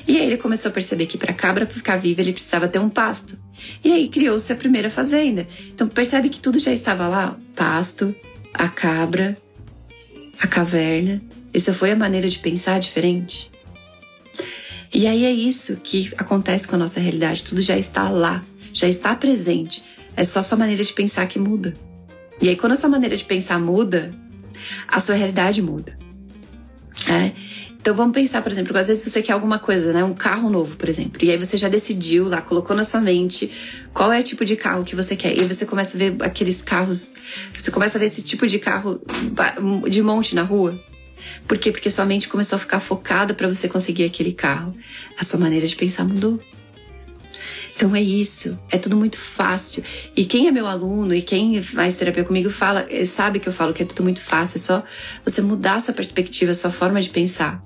[0.07, 2.79] E aí ele começou a perceber que para a cabra ficar viva ele precisava ter
[2.79, 3.37] um pasto.
[3.83, 5.47] E aí criou-se a primeira fazenda.
[5.67, 8.15] Então percebe que tudo já estava lá: pasto,
[8.53, 9.37] a cabra,
[10.39, 11.21] a caverna.
[11.53, 13.51] Isso foi a maneira de pensar diferente.
[14.93, 17.43] E aí é isso que acontece com a nossa realidade.
[17.43, 19.83] Tudo já está lá, já está presente.
[20.17, 21.75] É só sua maneira de pensar que muda.
[22.41, 24.11] E aí, quando a sua maneira de pensar muda,
[24.87, 25.97] a sua realidade muda.
[27.07, 27.31] É?
[27.79, 30.03] Então vamos pensar, por exemplo, às vezes você quer alguma coisa, né?
[30.03, 31.23] Um carro novo, por exemplo.
[31.23, 33.49] E aí você já decidiu lá, colocou na sua mente
[33.93, 35.37] qual é o tipo de carro que você quer.
[35.37, 37.13] E aí você começa a ver aqueles carros.
[37.53, 38.99] Você começa a ver esse tipo de carro
[39.89, 40.77] de monte na rua.
[41.47, 41.71] Por quê?
[41.71, 44.75] Porque sua mente começou a ficar focada para você conseguir aquele carro.
[45.17, 46.41] A sua maneira de pensar mudou.
[47.77, 49.83] Então é isso, é tudo muito fácil.
[50.15, 53.53] E quem é meu aluno e quem faz terapia comigo fala, eh, sabe que eu
[53.53, 54.83] falo que é tudo muito fácil, é só
[55.23, 57.63] você mudar sua perspectiva, sua forma de pensar.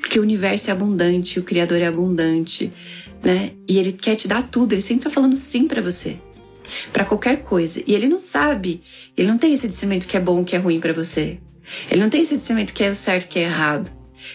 [0.00, 2.72] Porque o universo é abundante, o criador é abundante,
[3.22, 3.50] né?
[3.68, 6.16] E ele quer te dar tudo, ele sempre tá falando sim para você.
[6.90, 7.82] para qualquer coisa.
[7.86, 8.82] E ele não sabe,
[9.16, 11.38] ele não tem esse discernimento que é bom, que é ruim para você.
[11.90, 13.90] Ele não tem esse discernimento que é certo, que é errado.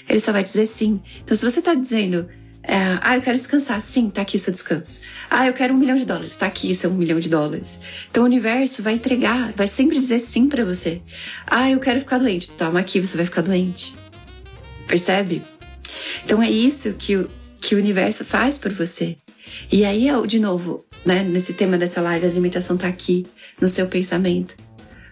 [0.07, 1.01] Ele só vai dizer sim.
[1.23, 2.27] Então se você tá dizendo,
[2.69, 3.82] é, ah, eu quero descansar.
[3.82, 5.01] Sim, tá aqui seu descanso.
[5.27, 6.36] Ah, eu quero um milhão de dólares.
[6.36, 7.79] Tá aqui seu um milhão de dólares.
[8.12, 11.01] Então o universo vai entregar, vai sempre dizer sim para você.
[11.47, 12.51] Ah, eu quero ficar doente.
[12.51, 13.95] Toma aqui, você vai ficar doente.
[14.88, 15.41] Percebe?
[16.23, 17.27] Então é isso que o,
[17.60, 19.17] que o universo faz por você.
[19.71, 23.25] E aí, de novo, né, nesse tema dessa live, a limitação tá aqui
[23.60, 24.55] no seu pensamento.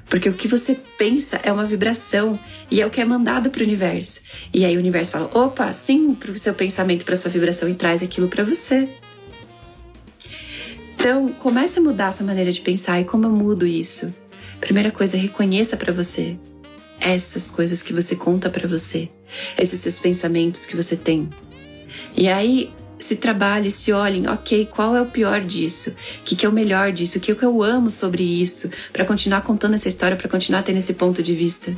[0.10, 2.40] Porque o que você pensa é uma vibração
[2.72, 4.22] e é o que é mandado para o universo.
[4.54, 7.76] E aí o universo fala: opa, sim, para o seu pensamento, para sua vibração e
[7.76, 8.90] traz aquilo para você.
[10.96, 14.14] Então, comece a mudar a sua maneira de pensar e como eu mudo isso.
[14.60, 16.38] Primeira coisa, reconheça para você
[17.00, 19.08] essas coisas que você conta para você,
[19.58, 21.30] esses seus pensamentos que você tem.
[22.16, 25.92] E aí, se trabalhe, se olhem, ok, qual é o pior disso?
[25.92, 27.18] O que, que é o melhor disso?
[27.18, 28.70] O que, que eu amo sobre isso?
[28.92, 31.74] Para continuar contando essa história, para continuar tendo esse ponto de vista.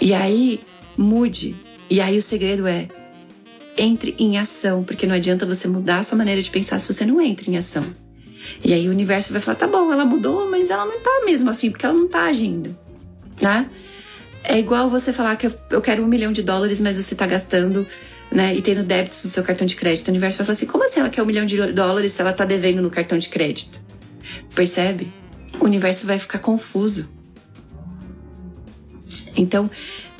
[0.00, 0.60] E aí,
[0.96, 1.56] mude.
[1.88, 2.88] E aí, o segredo é
[3.78, 7.04] entre em ação, porque não adianta você mudar a sua maneira de pensar se você
[7.04, 7.84] não entra em ação.
[8.64, 11.50] E aí o universo vai falar: tá bom, ela mudou, mas ela não tá mesmo
[11.50, 12.76] afim, porque ela não tá agindo,
[13.40, 13.68] né?
[14.42, 17.84] É igual você falar que eu quero um milhão de dólares, mas você tá gastando,
[18.30, 18.54] né?
[18.54, 20.08] E tendo débitos no seu cartão de crédito.
[20.08, 22.32] O universo vai falar assim: como assim ela quer um milhão de dólares se ela
[22.32, 23.82] tá devendo no cartão de crédito?
[24.54, 25.12] Percebe?
[25.60, 27.14] O universo vai ficar confuso.
[29.36, 29.70] Então,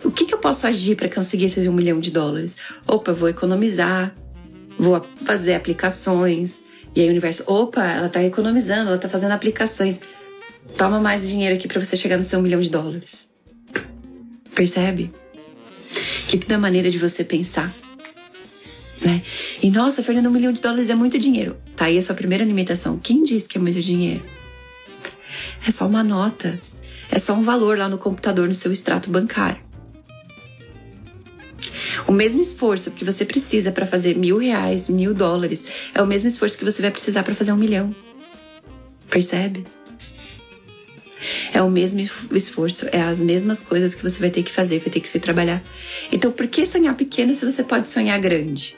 [0.05, 2.57] o que, que eu posso agir para conseguir esses um milhão de dólares?
[2.87, 4.15] Opa, vou economizar,
[4.79, 6.65] vou fazer aplicações.
[6.95, 10.01] E aí o universo, opa, ela tá economizando, ela tá fazendo aplicações.
[10.77, 13.31] Toma mais dinheiro aqui para você chegar no seu milhão de dólares.
[14.55, 15.13] Percebe?
[16.29, 17.73] Que tudo é maneira de você pensar.
[19.07, 19.23] Né?
[19.63, 21.57] E nossa, Fernanda, um milhão de dólares é muito dinheiro.
[21.77, 22.99] Tá aí a sua primeira limitação.
[22.99, 24.21] Quem disse que é muito dinheiro?
[25.65, 26.59] É só uma nota.
[27.09, 29.65] É só um valor lá no computador, no seu extrato bancário.
[32.09, 35.65] O mesmo esforço que você precisa para fazer mil reais, mil dólares,
[35.95, 37.95] é o mesmo esforço que você vai precisar para fazer um milhão.
[39.09, 39.65] Percebe?
[41.55, 42.01] É o mesmo
[42.33, 45.21] esforço, é as mesmas coisas que você vai ter que fazer, vai ter que se
[45.21, 45.63] trabalhar.
[46.11, 48.77] Então, por que sonhar pequeno se você pode sonhar grande?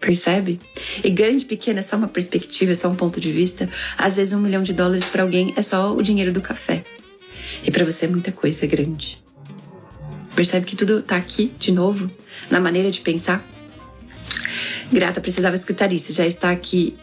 [0.00, 0.60] Percebe?
[1.02, 3.68] E grande pequeno é só uma perspectiva, é só um ponto de vista.
[3.96, 6.82] Às vezes, um milhão de dólares para alguém é só o dinheiro do café.
[7.64, 9.22] E para você, muita coisa é grande.
[10.34, 12.10] Percebe que tudo tá aqui de novo,
[12.50, 13.44] na maneira de pensar?
[14.92, 16.94] Grata precisava escutar isso, já está aqui.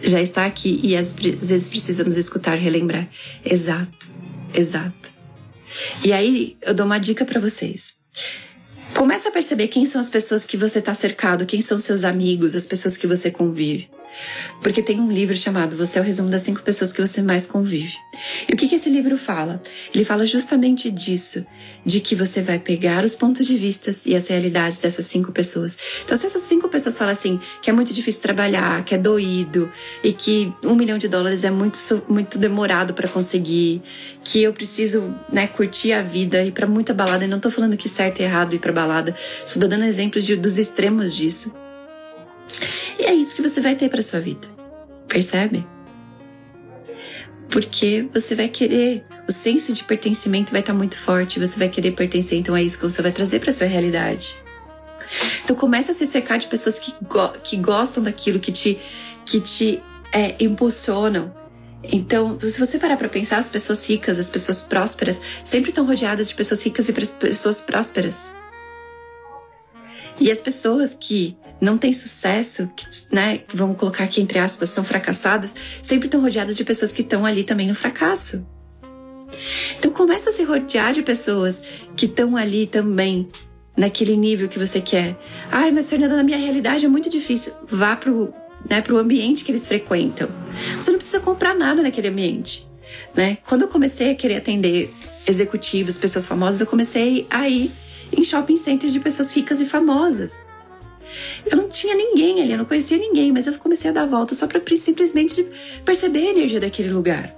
[0.00, 3.08] Já está aqui e às vezes precisamos escutar, relembrar.
[3.44, 4.08] Exato,
[4.54, 5.12] exato.
[6.04, 7.96] E aí eu dou uma dica para vocês.
[8.96, 12.54] Começa a perceber quem são as pessoas que você está cercado, quem são seus amigos,
[12.54, 13.88] as pessoas que você convive.
[14.62, 17.46] Porque tem um livro chamado Você é o resumo das cinco pessoas que você mais
[17.46, 17.94] convive.
[18.48, 19.60] E o que, que esse livro fala?
[19.94, 21.44] Ele fala justamente disso,
[21.84, 25.76] de que você vai pegar os pontos de vista e as realidades dessas cinco pessoas.
[26.04, 29.70] Então, se essas cinco pessoas falam assim, que é muito difícil trabalhar, que é doído,
[30.02, 33.82] e que um milhão de dólares é muito, muito demorado para conseguir,
[34.22, 37.76] que eu preciso, né, curtir a vida, ir para muita balada, e não tô falando
[37.76, 41.63] que certo e errado ir pra balada, estou dando exemplos de, dos extremos disso.
[42.98, 44.48] E é isso que você vai ter para sua vida.
[45.08, 45.66] Percebe?
[47.48, 51.68] Porque você vai querer, o senso de pertencimento vai estar tá muito forte, você vai
[51.68, 54.36] querer pertencer, então é isso que você vai trazer para sua realidade.
[55.44, 58.78] Então começa a se cercar de pessoas que, go que gostam daquilo, que te,
[59.24, 61.32] que te é, impulsionam.
[61.92, 66.28] Então, se você parar para pensar, as pessoas ricas, as pessoas prósperas, sempre estão rodeadas
[66.28, 68.32] de pessoas ricas e pessoas prósperas.
[70.18, 74.84] E as pessoas que não têm sucesso, que, né, vamos colocar aqui entre aspas, são
[74.84, 78.46] fracassadas, sempre estão rodeadas de pessoas que estão ali também no fracasso.
[79.78, 81.62] Então começa a se rodear de pessoas
[81.96, 83.28] que estão ali também
[83.76, 85.16] naquele nível que você quer.
[85.50, 87.52] Ai, mas Fernanda, na minha realidade é muito difícil.
[87.68, 88.32] Vá pro,
[88.68, 90.28] né, pro ambiente que eles frequentam.
[90.76, 92.68] Você não precisa comprar nada naquele ambiente.
[93.14, 93.38] Né?
[93.48, 94.92] Quando eu comecei a querer atender
[95.26, 97.70] executivos, pessoas famosas, eu comecei a ir
[98.16, 100.44] em shopping centers de pessoas ricas e famosas.
[101.50, 104.06] Eu não tinha ninguém ali, eu não conhecia ninguém, mas eu comecei a dar a
[104.06, 105.46] volta só para simplesmente
[105.84, 107.34] perceber a energia daquele lugar.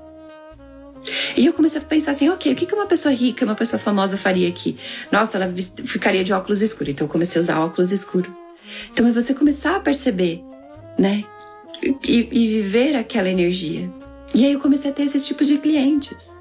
[1.37, 4.17] E eu comecei a pensar assim, ok, o que uma pessoa rica, uma pessoa famosa
[4.17, 4.77] faria aqui?
[5.11, 5.53] Nossa, ela
[5.85, 6.93] ficaria de óculos escuros.
[6.93, 8.33] Então eu comecei a usar óculos escuros.
[8.91, 10.43] Então é você começar a perceber,
[10.99, 11.25] né?
[11.83, 13.91] E, e viver aquela energia.
[14.35, 16.37] E aí eu comecei a ter esses tipos de clientes.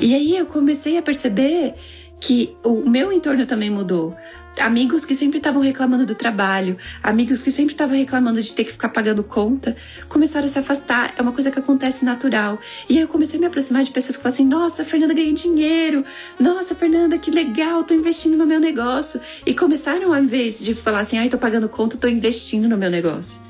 [0.00, 1.74] E aí eu comecei a perceber
[2.20, 4.14] que o meu entorno também mudou.
[4.60, 8.72] Amigos que sempre estavam reclamando do trabalho, amigos que sempre estavam reclamando de ter que
[8.72, 9.74] ficar pagando conta,
[10.08, 11.14] começaram a se afastar.
[11.16, 12.58] É uma coisa que acontece natural.
[12.88, 15.32] E aí eu comecei a me aproximar de pessoas que falam assim: Nossa, Fernanda ganhei
[15.32, 16.04] dinheiro.
[16.38, 19.20] Nossa, Fernanda, que legal, tô investindo no meu negócio.
[19.46, 22.90] E começaram, ao invés de falar assim: Ai, tô pagando conta, tô investindo no meu
[22.90, 23.42] negócio.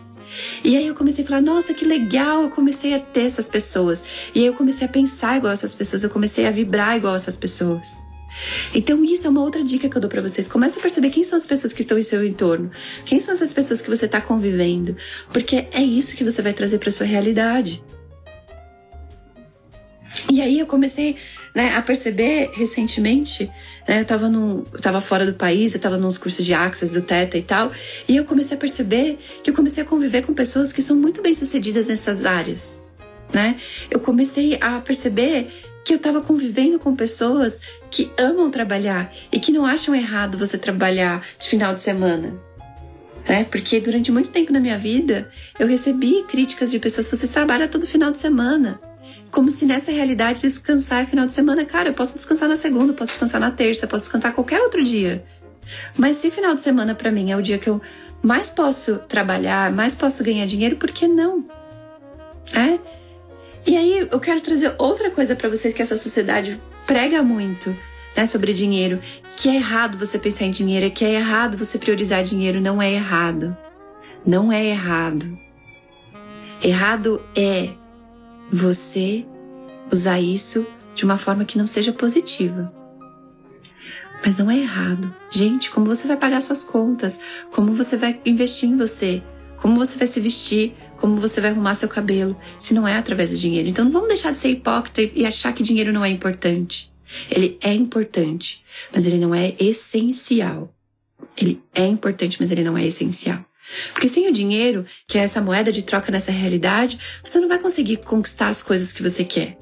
[0.62, 4.04] E aí eu comecei a falar, nossa, que legal, eu comecei a ter essas pessoas.
[4.32, 7.36] E aí eu comecei a pensar igual essas pessoas, eu comecei a vibrar igual essas
[7.36, 8.09] pessoas.
[8.74, 10.48] Então, isso é uma outra dica que eu dou para vocês.
[10.48, 12.70] Comece a perceber quem são as pessoas que estão em seu entorno,
[13.04, 14.96] quem são essas pessoas que você está convivendo,
[15.32, 17.82] porque é isso que você vai trazer para sua realidade.
[20.30, 21.16] E aí eu comecei
[21.54, 23.50] né, a perceber recentemente,
[23.88, 26.94] né, eu tava, num, eu tava fora do país, eu tava nos cursos de Access,
[26.94, 27.70] do Teta e tal,
[28.08, 31.22] e eu comecei a perceber que eu comecei a conviver com pessoas que são muito
[31.22, 32.80] bem sucedidas nessas áreas,
[33.32, 33.56] né?
[33.90, 35.48] Eu comecei a perceber
[35.84, 40.58] que eu tava convivendo com pessoas que amam trabalhar e que não acham errado você
[40.58, 42.34] trabalhar de final de semana.
[43.28, 43.44] Né?
[43.44, 47.86] Porque durante muito tempo na minha vida eu recebi críticas de pessoas: você trabalha todo
[47.86, 48.80] final de semana.
[49.30, 51.64] Como se nessa realidade descansar é final de semana.
[51.64, 55.24] Cara, eu posso descansar na segunda, posso descansar na terça, posso descansar qualquer outro dia.
[55.96, 57.80] Mas se final de semana para mim é o dia que eu
[58.22, 61.44] mais posso trabalhar, mais posso ganhar dinheiro, por que não?
[62.52, 62.78] É?
[63.70, 67.70] E aí eu quero trazer outra coisa para vocês que essa sociedade prega muito,
[68.16, 69.00] né, sobre dinheiro,
[69.36, 72.92] que é errado você pensar em dinheiro, que é errado você priorizar dinheiro, não é
[72.92, 73.56] errado.
[74.26, 75.38] Não é errado.
[76.60, 77.70] Errado é
[78.50, 79.24] você
[79.92, 82.74] usar isso de uma forma que não seja positiva.
[84.26, 85.14] Mas não é errado.
[85.30, 87.20] Gente, como você vai pagar suas contas?
[87.52, 89.22] Como você vai investir em você?
[89.60, 90.74] Como você vai se vestir?
[90.96, 92.36] Como você vai arrumar seu cabelo?
[92.58, 93.68] Se não é através do dinheiro.
[93.68, 96.90] Então não vamos deixar de ser hipócrita e achar que dinheiro não é importante.
[97.30, 100.74] Ele é importante, mas ele não é essencial.
[101.36, 103.44] Ele é importante, mas ele não é essencial.
[103.92, 107.58] Porque sem o dinheiro, que é essa moeda de troca nessa realidade, você não vai
[107.58, 109.56] conseguir conquistar as coisas que você quer.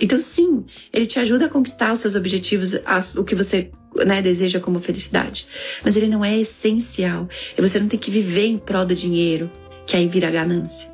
[0.00, 2.74] Então, sim, ele te ajuda a conquistar os seus objetivos,
[3.16, 3.70] o que você
[4.06, 5.46] né, deseja como felicidade.
[5.84, 7.28] Mas ele não é essencial.
[7.56, 9.50] E você não tem que viver em prol do dinheiro,
[9.86, 10.90] que aí vira ganância.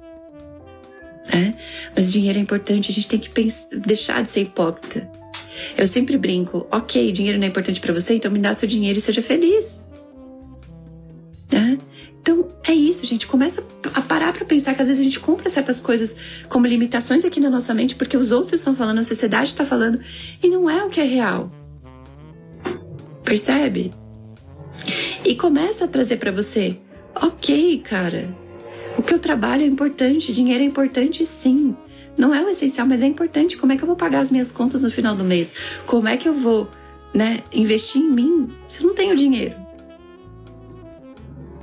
[1.31, 1.53] É?
[1.95, 5.09] Mas dinheiro é importante, a gente tem que pensar, deixar de ser hipócrita.
[5.77, 8.99] Eu sempre brinco, ok, dinheiro não é importante para você, então me dá seu dinheiro
[8.99, 9.85] e seja feliz.
[11.53, 11.79] Né?
[12.21, 13.27] Então é isso, gente.
[13.27, 13.63] Começa
[13.95, 16.15] a parar para pensar que às vezes a gente compra certas coisas
[16.49, 20.01] como limitações aqui na nossa mente porque os outros estão falando, a sociedade está falando
[20.43, 21.51] e não é o que é real.
[23.29, 23.93] Percebe?
[25.23, 26.79] E começa a trazer para você,
[27.15, 28.35] ok, cara.
[28.97, 31.77] O que eu trabalho é importante, dinheiro é importante sim.
[32.17, 33.59] Não é o essencial, mas é importante.
[33.59, 35.53] Como é que eu vou pagar as minhas contas no final do mês?
[35.85, 36.71] Como é que eu vou,
[37.13, 39.57] né, investir em mim se eu não tenho dinheiro?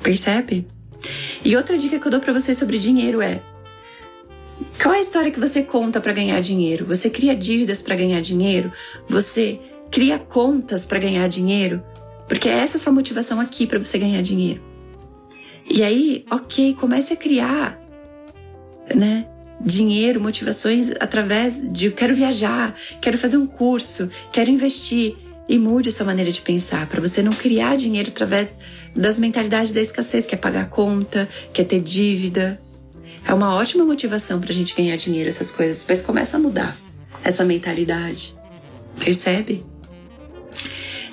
[0.04, 0.67] Percebe?
[1.43, 3.41] E outra dica que eu dou para vocês sobre dinheiro é:
[4.80, 6.86] qual é a história que você conta para ganhar dinheiro?
[6.86, 8.71] Você cria dívidas para ganhar dinheiro?
[9.10, 9.60] Você
[9.91, 11.84] cria contas para ganhar dinheiro?
[12.28, 14.62] Porque essa é a sua motivação aqui para você ganhar dinheiro.
[15.69, 17.80] E aí, ok, comece a criar,
[18.93, 19.28] né?
[19.60, 25.17] Dinheiro, motivações através de quero viajar, quero fazer um curso, quero investir.
[25.48, 28.58] E mude essa maneira de pensar, para você não criar dinheiro através
[28.95, 32.60] das mentalidades da escassez, que é pagar conta, que é ter dívida.
[33.24, 36.76] É uma ótima motivação para a gente ganhar dinheiro, essas coisas, mas começa a mudar
[37.24, 38.36] essa mentalidade.
[39.00, 39.63] Percebe?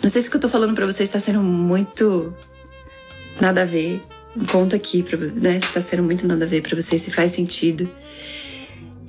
[0.03, 2.35] Não sei se o que eu tô falando para você está sendo muito
[3.41, 4.03] nada a ver.
[4.51, 5.61] Conta aqui, pra, né?
[5.61, 7.89] Se está sendo muito nada a ver para você, se faz sentido.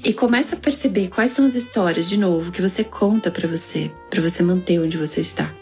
[0.04, 3.90] E começa a perceber quais são as histórias, de novo, que você conta para você,
[4.10, 5.54] para você manter onde você está.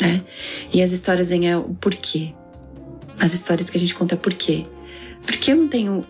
[0.00, 0.22] Né?
[0.72, 2.32] E as histórias em é o porquê.
[3.18, 4.64] As histórias que a gente conta por quê.
[5.26, 6.04] Porque eu não tenho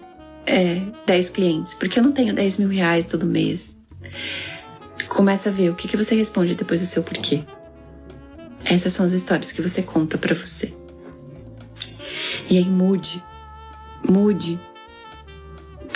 [0.45, 1.73] é, 10 clientes?
[1.73, 3.81] Porque eu não tenho 10 mil reais todo mês?
[5.09, 7.43] Começa a ver o que, que você responde depois do seu porquê.
[8.65, 10.73] Essas são as histórias que você conta para você.
[12.51, 13.23] E aí mude.
[14.09, 14.59] Mude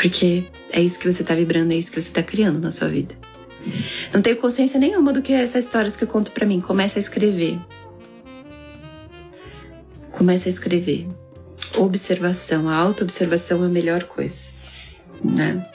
[0.02, 2.88] porque é isso que você tá vibrando, é isso que você tá criando na sua
[2.88, 3.14] vida.
[4.12, 6.60] Não tenho consciência nenhuma do que é essas histórias que eu conto para mim.
[6.60, 7.56] Começa a escrever.
[10.10, 11.06] Começa a escrever.
[11.76, 14.50] Observação, a auto-observação é a melhor coisa,
[15.22, 15.70] né?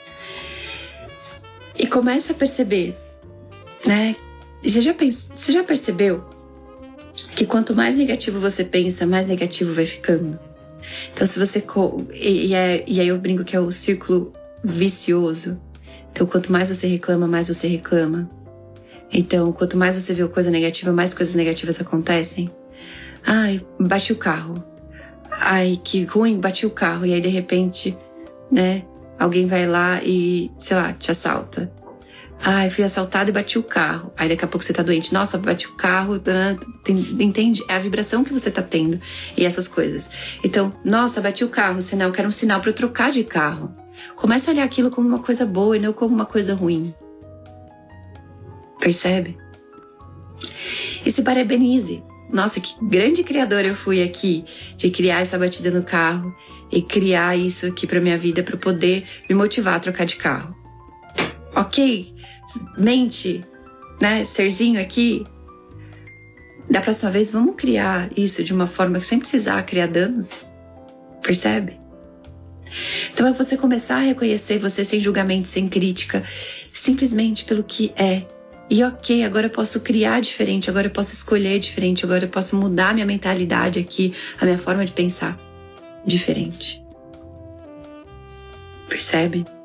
[1.78, 2.94] E começa a perceber,
[3.86, 4.16] né?
[4.62, 6.24] Você já, pensou, você já percebeu
[7.36, 10.38] que quanto mais negativo você pensa, mais negativo vai ficando?
[11.12, 11.64] Então, se você.
[12.12, 14.32] E, e, é, e aí eu brinco que é o círculo
[14.64, 15.60] vicioso.
[16.10, 18.28] Então, quanto mais você reclama, mais você reclama.
[19.12, 22.50] Então, quanto mais você vê coisa negativa, mais coisas negativas acontecem.
[23.24, 24.62] Ai, bati o carro.
[25.30, 27.06] Ai, que ruim, bati o carro.
[27.06, 27.96] E aí, de repente,
[28.50, 28.84] né,
[29.18, 31.70] alguém vai lá e, sei lá, te assalta.
[32.40, 34.12] Ai, fui assaltado e bati o carro.
[34.16, 35.12] Aí daqui a pouco você tá doente.
[35.12, 36.20] Nossa, bati o carro.
[37.18, 37.64] Entende?
[37.68, 39.00] É a vibração que você tá tendo
[39.36, 40.10] e essas coisas.
[40.42, 41.80] Então, nossa, bati o carro.
[41.82, 43.74] Sinal, quero um sinal para eu trocar de carro.
[44.14, 46.94] Comece a olhar aquilo como uma coisa boa e não como uma coisa ruim.
[48.78, 49.36] Percebe?
[51.04, 52.02] E se parabenize.
[52.32, 54.44] Nossa, que grande criador eu fui aqui
[54.76, 56.34] de criar essa batida no carro
[56.70, 60.54] e criar isso aqui para minha vida para poder me motivar a trocar de carro.
[61.56, 62.14] Ok?
[62.76, 63.44] Mente,
[64.00, 64.24] né?
[64.24, 65.24] Serzinho aqui.
[66.70, 70.44] Da próxima vez, vamos criar isso de uma forma que sem precisar criar danos.
[71.22, 71.78] Percebe?
[73.12, 76.22] Então é você começar a reconhecer você sem julgamento, sem crítica,
[76.72, 78.22] simplesmente pelo que é.
[78.70, 82.54] E ok, agora eu posso criar diferente, agora eu posso escolher diferente, agora eu posso
[82.54, 85.38] mudar minha mentalidade aqui, a minha forma de pensar
[86.04, 86.84] diferente.
[88.86, 89.57] Percebe?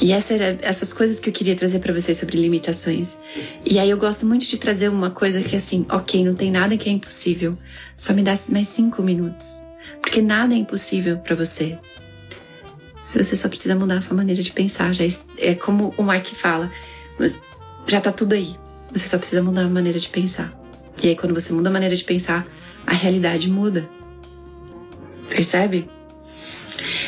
[0.00, 3.18] E essa era, essas coisas que eu queria trazer para vocês sobre limitações.
[3.64, 6.76] E aí eu gosto muito de trazer uma coisa que assim, ok, não tem nada
[6.76, 7.58] que é impossível.
[7.96, 9.60] Só me dá mais cinco minutos.
[10.00, 11.76] Porque nada é impossível para você.
[13.02, 15.04] Se você só precisa mudar a sua maneira de pensar, já
[15.38, 16.70] é como o Mark fala,
[17.86, 18.54] já tá tudo aí.
[18.92, 20.56] Você só precisa mudar a maneira de pensar.
[21.02, 22.46] E aí quando você muda a maneira de pensar,
[22.86, 23.88] a realidade muda.
[25.28, 25.88] Percebe?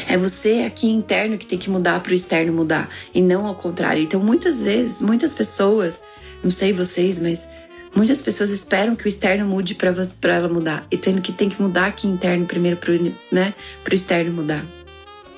[0.09, 3.55] É você aqui interno que tem que mudar para o externo mudar e não ao
[3.55, 4.03] contrário.
[4.03, 6.03] Então, muitas vezes, muitas pessoas,
[6.43, 7.49] não sei vocês, mas
[7.95, 11.61] muitas pessoas esperam que o externo mude para ela mudar e tendo que tem que
[11.61, 12.93] mudar aqui interno primeiro para
[13.31, 13.55] né,
[13.89, 14.65] o externo mudar.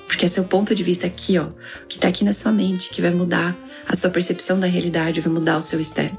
[0.07, 1.47] Porque é seu ponto de vista aqui, ó,
[1.87, 3.57] que tá aqui na sua mente, que vai mudar
[3.87, 6.17] a sua percepção da realidade, vai mudar o seu externo.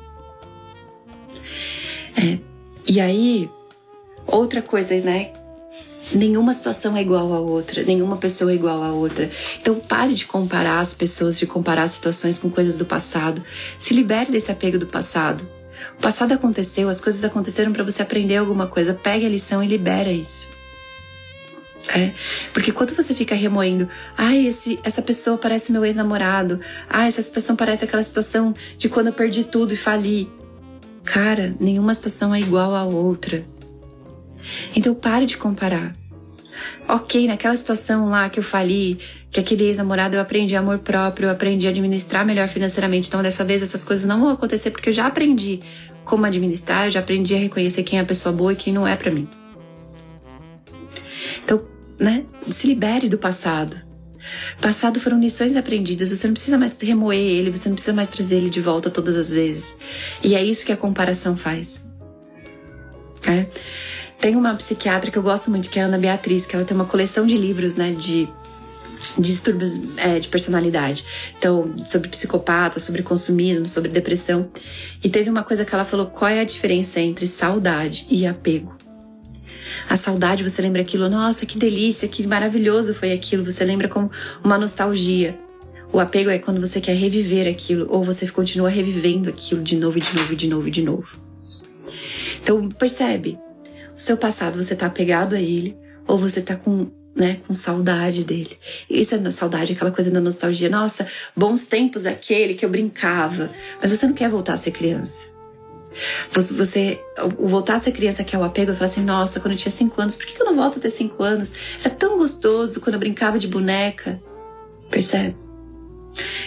[2.17, 2.39] É.
[2.87, 3.49] E aí,
[4.27, 5.33] outra coisa, né,
[6.13, 9.31] Nenhuma situação é igual à outra, nenhuma pessoa é igual à outra.
[9.61, 13.43] Então pare de comparar as pessoas, de comparar situações com coisas do passado.
[13.79, 15.49] Se libere desse apego do passado.
[15.99, 18.95] O passado aconteceu, as coisas aconteceram para você aprender alguma coisa.
[18.95, 20.49] Pegue a lição e libera isso.
[21.95, 22.13] É,
[22.53, 27.55] porque quando você fica remoendo, ai, ah, essa pessoa parece meu ex-namorado, ah, essa situação
[27.55, 30.31] parece aquela situação de quando eu perdi tudo e fali.
[31.05, 33.45] Cara, nenhuma situação é igual à outra.
[34.75, 35.95] Então pare de comparar.
[36.89, 38.99] Ok, naquela situação lá que eu falei,
[39.31, 43.09] que aquele ex-namorado eu aprendi amor próprio, eu aprendi a administrar melhor financeiramente.
[43.09, 45.61] Então dessa vez essas coisas não vão acontecer porque eu já aprendi
[46.05, 48.87] como administrar, eu já aprendi a reconhecer quem é a pessoa boa e quem não
[48.87, 49.29] é para mim.
[51.43, 51.65] Então,
[51.99, 53.77] né, se libere do passado.
[54.61, 58.37] Passado foram lições aprendidas, você não precisa mais remoer ele, você não precisa mais trazer
[58.37, 59.75] ele de volta todas as vezes.
[60.23, 61.85] E é isso que a comparação faz.
[63.27, 63.47] É.
[64.25, 66.75] Tem uma psiquiatra que eu gosto muito, que é a Ana Beatriz, que ela tem
[66.75, 68.27] uma coleção de livros, né, de
[69.19, 71.05] distúrbios é, de personalidade.
[71.37, 74.49] Então, sobre psicopata, sobre consumismo, sobre depressão.
[75.03, 78.75] E teve uma coisa que ela falou: qual é a diferença entre saudade e apego?
[79.91, 84.11] A saudade, você lembra aquilo, nossa, que delícia, que maravilhoso foi aquilo, você lembra como
[84.43, 85.39] uma nostalgia.
[85.93, 90.01] O apego é quando você quer reviver aquilo, ou você continua revivendo aquilo de novo,
[90.01, 91.09] de novo, de novo, de novo.
[92.41, 93.39] Então, percebe?
[93.97, 95.77] Seu passado você tá apegado a ele
[96.07, 98.59] ou você tá com, né, com saudade dele.
[98.89, 100.69] Isso é saudade, aquela coisa da nostalgia.
[100.69, 103.51] Nossa, bons tempos aquele que eu brincava.
[103.81, 105.33] Mas você não quer voltar a ser criança.
[106.31, 107.01] Você,
[107.39, 109.59] o voltar a ser criança que é o apego, eu falo assim, nossa, quando eu
[109.59, 111.53] tinha cinco anos, por que eu não volto a ter cinco anos?
[111.85, 114.21] Era tão gostoso quando eu brincava de boneca.
[114.91, 115.37] Percebe?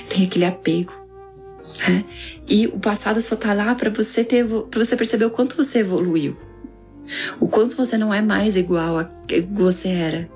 [0.09, 0.93] Tem aquele apego.
[1.87, 2.03] Né?
[2.47, 5.79] E o passado só tá lá para você ter, para você perceber o quanto você
[5.79, 6.35] evoluiu.
[7.39, 10.29] O quanto você não é mais igual a que você era.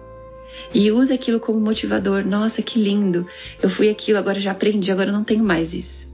[0.74, 2.26] E use aquilo como motivador.
[2.26, 3.26] Nossa, que lindo!
[3.62, 6.14] Eu fui aquilo, agora já aprendi, agora não tenho mais isso.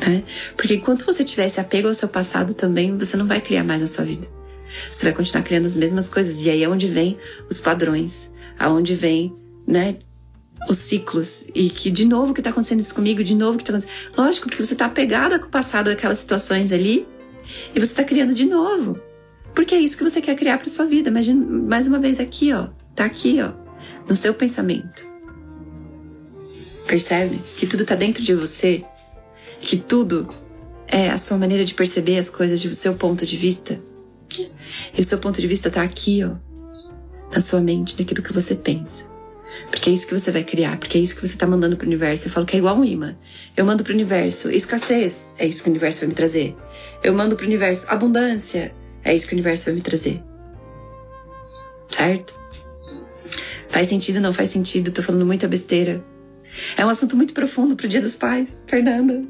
[0.00, 0.24] Né?
[0.56, 3.80] Porque enquanto você tiver esse apego ao seu passado também, você não vai criar mais
[3.80, 4.28] na sua vida.
[4.90, 6.44] Você vai continuar criando as mesmas coisas.
[6.44, 7.16] E aí é onde vem
[7.48, 9.34] os padrões, aonde vem,
[9.66, 9.96] né,
[10.68, 11.46] os ciclos.
[11.54, 14.14] E que de novo que tá acontecendo isso comigo, de novo que tá acontecendo.
[14.16, 17.06] Lógico, porque você tá apegada com o passado daquelas situações ali,
[17.74, 19.00] e você tá criando de novo.
[19.56, 21.08] Porque é isso que você quer criar para sua vida.
[21.08, 22.68] Imagina, mais uma vez aqui, ó.
[22.94, 23.52] Tá aqui, ó.
[24.06, 25.08] No seu pensamento.
[26.86, 27.40] Percebe?
[27.56, 28.84] Que tudo tá dentro de você.
[29.62, 30.28] Que tudo
[30.86, 33.80] é a sua maneira de perceber as coisas do seu ponto de vista.
[34.94, 36.32] E o seu ponto de vista tá aqui, ó.
[37.32, 39.06] Na sua mente, naquilo que você pensa.
[39.70, 41.86] Porque é isso que você vai criar, porque é isso que você tá mandando pro
[41.86, 42.28] universo.
[42.28, 43.16] Eu falo que é igual um imã.
[43.56, 46.54] Eu mando pro universo escassez, é isso que o universo vai me trazer.
[47.02, 48.74] Eu mando pro universo abundância,
[49.06, 50.20] é isso que o universo vai me trazer.
[51.88, 52.34] Certo?
[53.68, 56.04] Faz sentido, não faz sentido, tô falando muita besteira.
[56.76, 59.22] É um assunto muito profundo pro Dia dos Pais, Fernanda.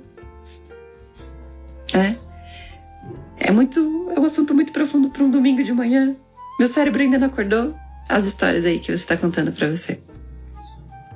[1.93, 2.14] É?
[3.37, 4.12] É muito.
[4.16, 6.16] É um assunto muito profundo para um domingo de manhã.
[6.59, 7.74] Meu cérebro ainda não acordou.
[8.09, 10.01] As histórias aí que você tá contando para você.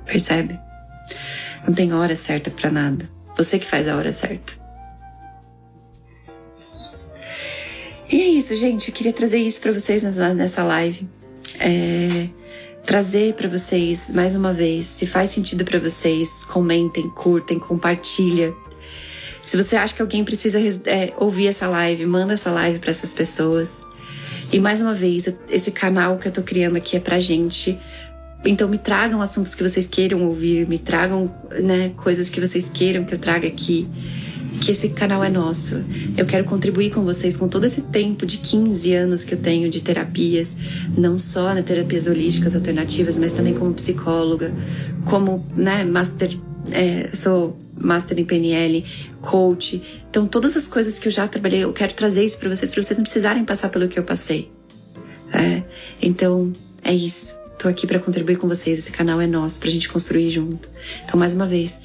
[0.05, 0.59] Percebe?
[1.65, 3.09] Não tem hora certa para nada.
[3.35, 4.60] Você que faz a hora certa.
[8.11, 8.89] E é isso, gente.
[8.89, 11.07] Eu queria trazer isso para vocês nessa, live.
[11.59, 12.27] É,
[12.83, 14.85] trazer para vocês mais uma vez.
[14.85, 18.53] Se faz sentido para vocês, comentem, curtem, compartilha.
[19.41, 23.13] Se você acha que alguém precisa é, ouvir essa live, manda essa live para essas
[23.13, 23.81] pessoas.
[24.51, 27.79] E mais uma vez, esse canal que eu tô criando aqui é pra gente.
[28.43, 33.05] Então me tragam assuntos que vocês queiram ouvir, me tragam, né, coisas que vocês queiram
[33.05, 33.87] que eu traga aqui.
[34.61, 35.83] Que esse canal é nosso.
[36.15, 39.67] Eu quero contribuir com vocês com todo esse tempo de 15 anos que eu tenho
[39.67, 40.55] de terapias,
[40.95, 44.53] não só na terapias holísticas alternativas, mas também como psicóloga,
[45.05, 46.37] como, né, master,
[46.71, 48.85] é, sou master em PNL,
[49.19, 49.81] coach.
[50.11, 52.83] Então, todas as coisas que eu já trabalhei, eu quero trazer isso para vocês, para
[52.83, 54.51] vocês não precisarem passar pelo que eu passei.
[55.33, 55.63] É,
[55.99, 56.53] então,
[56.83, 57.35] é isso.
[57.57, 58.77] Tô aqui para contribuir com vocês.
[58.77, 60.69] Esse canal é nosso pra gente construir junto.
[61.03, 61.81] Então, mais uma vez,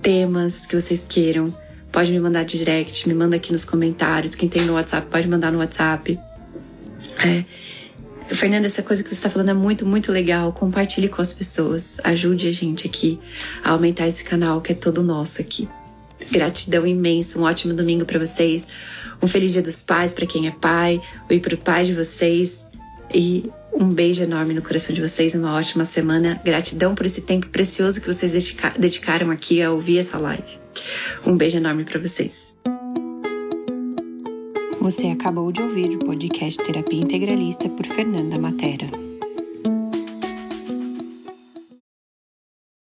[0.00, 1.52] temas que vocês queiram,
[1.92, 4.34] pode me mandar direct, me manda aqui nos comentários.
[4.34, 6.18] Quem tem no WhatsApp, pode mandar no WhatsApp.
[7.24, 7.44] É.
[8.34, 10.52] Fernanda, essa coisa que você está falando é muito, muito legal.
[10.52, 11.98] Compartilhe com as pessoas.
[12.04, 13.18] Ajude a gente aqui
[13.64, 15.68] a aumentar esse canal que é todo nosso aqui.
[16.30, 18.66] Gratidão imensa, um ótimo domingo para vocês.
[19.20, 22.66] Um feliz Dia dos Pais para quem é pai, e para o pai de vocês.
[23.12, 26.40] E um beijo enorme no coração de vocês, uma ótima semana.
[26.44, 30.58] Gratidão por esse tempo precioso que vocês dedica dedicaram aqui a ouvir essa live.
[31.26, 32.56] Um beijo enorme para vocês.
[34.80, 39.09] Você acabou de ouvir o podcast Terapia Integralista por Fernanda Matera.